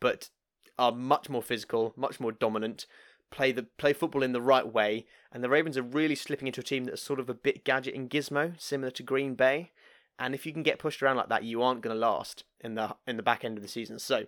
but 0.00 0.30
are 0.78 0.92
much 0.92 1.28
more 1.28 1.42
physical, 1.42 1.92
much 1.96 2.20
more 2.20 2.32
dominant, 2.32 2.86
play 3.30 3.52
the 3.52 3.64
play 3.64 3.92
football 3.92 4.22
in 4.22 4.32
the 4.32 4.40
right 4.40 4.70
way, 4.70 5.06
and 5.32 5.42
the 5.42 5.48
Ravens 5.48 5.76
are 5.76 5.82
really 5.82 6.14
slipping 6.14 6.46
into 6.46 6.60
a 6.60 6.64
team 6.64 6.84
that's 6.84 7.02
sort 7.02 7.20
of 7.20 7.28
a 7.28 7.34
bit 7.34 7.64
gadget 7.64 7.94
and 7.94 8.10
gizmo, 8.10 8.60
similar 8.60 8.90
to 8.92 9.02
Green 9.02 9.34
Bay. 9.34 9.72
And 10.18 10.34
if 10.34 10.46
you 10.46 10.52
can 10.52 10.62
get 10.62 10.78
pushed 10.78 11.02
around 11.02 11.16
like 11.16 11.30
that, 11.30 11.42
you 11.42 11.62
aren't 11.62 11.80
going 11.80 11.94
to 11.94 12.00
last 12.00 12.44
in 12.60 12.74
the 12.74 12.94
in 13.06 13.16
the 13.16 13.22
back 13.22 13.44
end 13.44 13.56
of 13.56 13.62
the 13.62 13.68
season. 13.68 13.98
So, 13.98 14.26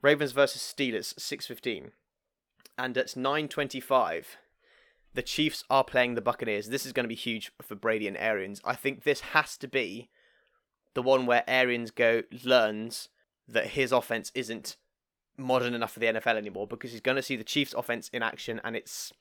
Ravens 0.00 0.32
versus 0.32 0.62
Steelers, 0.62 1.18
six 1.18 1.46
fifteen, 1.46 1.92
and 2.78 2.96
it's 2.96 3.16
nine 3.16 3.48
twenty 3.48 3.80
five. 3.80 4.36
The 5.12 5.22
Chiefs 5.22 5.64
are 5.68 5.82
playing 5.82 6.14
the 6.14 6.20
Buccaneers. 6.20 6.68
This 6.68 6.86
is 6.86 6.92
going 6.92 7.04
to 7.04 7.08
be 7.08 7.16
huge 7.16 7.50
for 7.60 7.74
Brady 7.74 8.06
and 8.06 8.16
Arians. 8.16 8.60
I 8.64 8.76
think 8.76 9.02
this 9.02 9.20
has 9.20 9.56
to 9.56 9.66
be 9.66 10.08
the 10.94 11.02
one 11.02 11.26
where 11.26 11.42
Arians 11.48 11.90
go 11.90 12.22
learns 12.44 13.08
that 13.48 13.68
his 13.68 13.90
offense 13.90 14.30
isn't 14.34 14.76
modern 15.36 15.74
enough 15.74 15.92
for 15.92 16.00
the 16.00 16.06
NFL 16.06 16.36
anymore 16.36 16.66
because 16.66 16.92
he's 16.92 17.00
going 17.00 17.16
to 17.16 17.22
see 17.22 17.36
the 17.36 17.44
Chiefs' 17.44 17.74
offense 17.74 18.08
in 18.12 18.22
action, 18.22 18.60
and 18.62 18.76
it's 18.76 19.12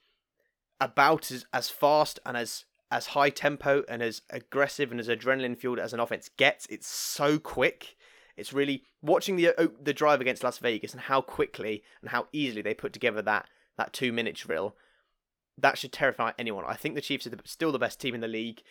about 0.79 1.31
as, 1.31 1.45
as 1.53 1.69
fast 1.69 2.19
and 2.25 2.37
as 2.37 2.65
as 2.91 3.07
high 3.07 3.29
tempo 3.29 3.83
and 3.87 4.01
as 4.01 4.23
aggressive 4.31 4.89
and 4.89 4.99
as 4.99 5.07
adrenaline 5.07 5.57
fueled 5.57 5.79
as 5.79 5.93
an 5.93 5.99
offense 5.99 6.29
gets. 6.37 6.65
It's 6.67 6.87
so 6.87 7.37
quick. 7.37 7.95
It's 8.39 8.53
really 8.53 8.83
watching 9.01 9.35
the 9.35 9.71
the 9.81 9.93
drive 9.93 10.21
against 10.21 10.43
Las 10.43 10.57
Vegas 10.59 10.93
and 10.93 11.01
how 11.01 11.21
quickly 11.21 11.83
and 12.01 12.09
how 12.09 12.27
easily 12.31 12.61
they 12.61 12.73
put 12.73 12.93
together 12.93 13.21
that 13.21 13.45
that 13.77 13.93
two 13.93 14.11
minute 14.11 14.35
drill. 14.35 14.75
That 15.57 15.77
should 15.77 15.91
terrify 15.91 16.31
anyone. 16.39 16.63
I 16.65 16.75
think 16.75 16.95
the 16.95 17.01
Chiefs 17.01 17.27
are 17.27 17.31
the, 17.31 17.39
still 17.43 17.71
the 17.71 17.79
best 17.79 17.99
team 17.99 18.15
in 18.15 18.21
the 18.21 18.27
league. 18.27 18.61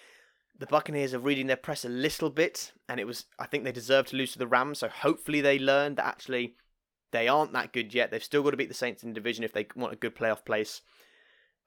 The 0.58 0.66
Buccaneers 0.66 1.14
are 1.14 1.18
reading 1.18 1.46
their 1.46 1.56
press 1.56 1.84
a 1.84 1.88
little 1.88 2.30
bit, 2.30 2.72
and 2.88 2.98
it 2.98 3.06
was 3.06 3.26
I 3.38 3.46
think 3.46 3.64
they 3.64 3.72
deserve 3.72 4.06
to 4.06 4.16
lose 4.16 4.32
to 4.32 4.38
the 4.38 4.46
Rams. 4.46 4.78
So 4.78 4.88
hopefully 4.88 5.40
they 5.40 5.58
learn 5.58 5.96
that 5.96 6.06
actually 6.06 6.54
they 7.10 7.28
aren't 7.28 7.52
that 7.52 7.72
good 7.72 7.94
yet. 7.94 8.10
They've 8.10 8.22
still 8.22 8.42
got 8.42 8.50
to 8.50 8.56
beat 8.56 8.68
the 8.68 8.74
Saints 8.74 9.02
in 9.02 9.10
the 9.10 9.14
division 9.14 9.44
if 9.44 9.52
they 9.52 9.66
want 9.76 9.92
a 9.92 9.96
good 9.96 10.14
playoff 10.14 10.44
place. 10.44 10.82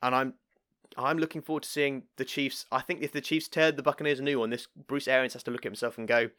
And 0.02 0.16
I'm 0.16 0.34
I'm 0.98 1.18
looking 1.18 1.42
forward 1.42 1.64
to 1.64 1.70
seeing 1.70 2.04
the 2.18 2.26
Chiefs. 2.26 2.66
I 2.72 2.82
think 2.82 3.02
if 3.02 3.12
the 3.12 3.22
Chiefs 3.22 3.48
tear 3.48 3.72
the 3.72 3.84
Buccaneers 3.84 4.20
a 4.20 4.24
new 4.24 4.40
one, 4.40 4.50
this 4.50 4.68
Bruce 4.88 5.08
Arians 5.08 5.34
has 5.34 5.44
to 5.44 5.52
look 5.52 5.62
at 5.62 5.70
himself 5.70 5.98
and 5.98 6.08
go, 6.08 6.30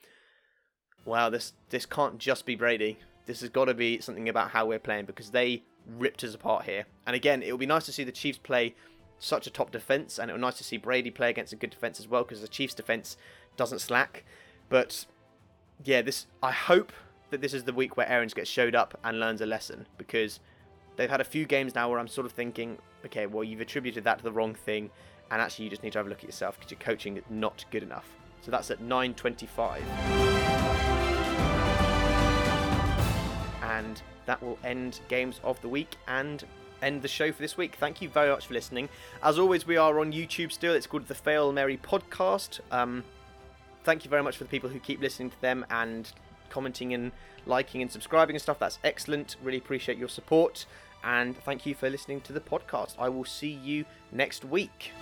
"Wow, 1.05 1.31
this 1.31 1.53
this 1.71 1.87
can't 1.87 2.19
just 2.19 2.47
be 2.47 2.55
Brady. 2.55 2.99
This 3.27 3.41
has 3.41 3.51
got 3.51 3.67
to 3.67 3.75
be 3.75 4.01
something 4.01 4.29
about 4.29 4.51
how 4.51 4.67
we're 4.67 4.79
playing 4.79 5.07
because 5.07 5.31
they 5.31 5.63
ripped 5.87 6.25
us 6.25 6.35
apart 6.35 6.65
here." 6.65 6.87
And 7.07 7.17
again, 7.17 7.43
it 7.43 7.53
would 7.53 7.61
be 7.61 7.67
nice 7.67 7.87
to 7.87 7.93
see 7.93 8.05
the 8.05 8.13
Chiefs 8.13 8.39
play 8.39 8.75
such 9.19 9.47
a 9.47 9.51
top 9.51 9.71
defense, 9.71 10.19
and 10.19 10.31
it 10.31 10.35
be 10.35 10.41
nice 10.41 10.59
to 10.59 10.65
see 10.65 10.77
Brady 10.77 11.11
play 11.11 11.31
against 11.31 11.53
a 11.53 11.57
good 11.57 11.71
defense 11.71 12.01
as 12.01 12.09
well 12.09 12.25
because 12.25 12.41
the 12.41 12.49
Chiefs' 12.49 12.75
defense 12.75 13.17
doesn't 13.57 13.81
slack. 13.81 14.25
But 14.69 15.07
yeah, 15.85 16.03
this 16.03 16.27
I 16.43 16.53
hope 16.53 16.93
that 17.31 17.41
this 17.41 17.55
is 17.55 17.65
the 17.65 17.73
week 17.73 17.97
where 17.97 18.09
Arians 18.09 18.35
gets 18.35 18.51
showed 18.51 18.75
up 18.75 18.99
and 19.05 19.19
learns 19.19 19.41
a 19.41 19.47
lesson 19.47 19.87
because 19.97 20.41
they've 20.97 21.11
had 21.11 21.21
a 21.21 21.25
few 21.25 21.47
games 21.47 21.75
now 21.75 21.89
where 21.89 21.99
I'm 21.99 22.09
sort 22.09 22.27
of 22.27 22.33
thinking, 22.33 22.79
okay, 23.07 23.27
well, 23.27 23.45
you've 23.45 23.61
attributed 23.61 24.05
that 24.05 24.19
to 24.19 24.25
the 24.25 24.33
wrong 24.33 24.55
thing, 24.55 24.91
and 25.31 25.41
actually 25.41 25.65
you 25.65 25.71
just 25.71 25.83
need 25.83 25.93
to 25.93 25.99
have 25.99 26.07
a 26.07 26.09
look 26.11 26.19
at 26.19 26.25
yourself 26.25 26.59
because 26.59 26.71
your 26.71 26.81
coaching 26.81 27.17
is 27.17 27.25
not 27.31 27.65
good 27.71 27.83
enough. 27.83 28.09
So 28.43 28.51
that's 28.51 28.71
at 28.71 28.81
9.25. 28.81 29.81
And 33.63 34.03
that 34.27 34.43
will 34.43 34.59
end 34.65 35.01
Games 35.09 35.41
of 35.43 35.61
the 35.63 35.69
Week 35.69 35.97
and 36.09 36.45
end 36.83 37.03
the 37.03 37.09
show 37.09 37.33
for 37.33 37.41
this 37.41 37.57
week. 37.57 37.77
Thank 37.77 38.03
you 38.03 38.09
very 38.09 38.31
much 38.31 38.47
for 38.47 38.55
listening. 38.55 38.89
As 39.23 39.39
always, 39.39 39.67
we 39.67 39.77
are 39.77 40.01
on 40.01 40.13
YouTube 40.13 40.53
still. 40.53 40.75
It's 40.75 40.87
called 40.87 41.07
the 41.07 41.15
Fail 41.15 41.53
Mary 41.53 41.77
Podcast. 41.77 42.61
Um, 42.71 43.05
thank 43.85 44.05
you 44.05 44.11
very 44.11 44.23
much 44.23 44.37
for 44.37 44.45
the 44.45 44.51
people 44.51 44.69
who 44.69 44.81
keep 44.81 45.01
listening 45.01 45.31
to 45.31 45.41
them 45.41 45.65
and 45.71 46.11
commenting 46.51 46.93
and 46.93 47.13
liking 47.47 47.81
and 47.83 47.91
subscribing 47.91 48.35
and 48.37 48.43
stuff. 48.43 48.59
That's 48.59 48.79
excellent. 48.85 49.37
Really 49.43 49.59
appreciate 49.59 49.99
your 49.99 50.09
support. 50.09 50.67
And 51.05 51.37
thank 51.37 51.67
you 51.67 51.75
for 51.75 51.89
listening 51.91 52.21
to 52.23 52.33
the 52.33 52.41
podcast. 52.41 52.95
I 52.99 53.09
will 53.09 53.25
see 53.25 53.51
you 53.51 53.85
next 54.13 54.45
week. 54.45 54.93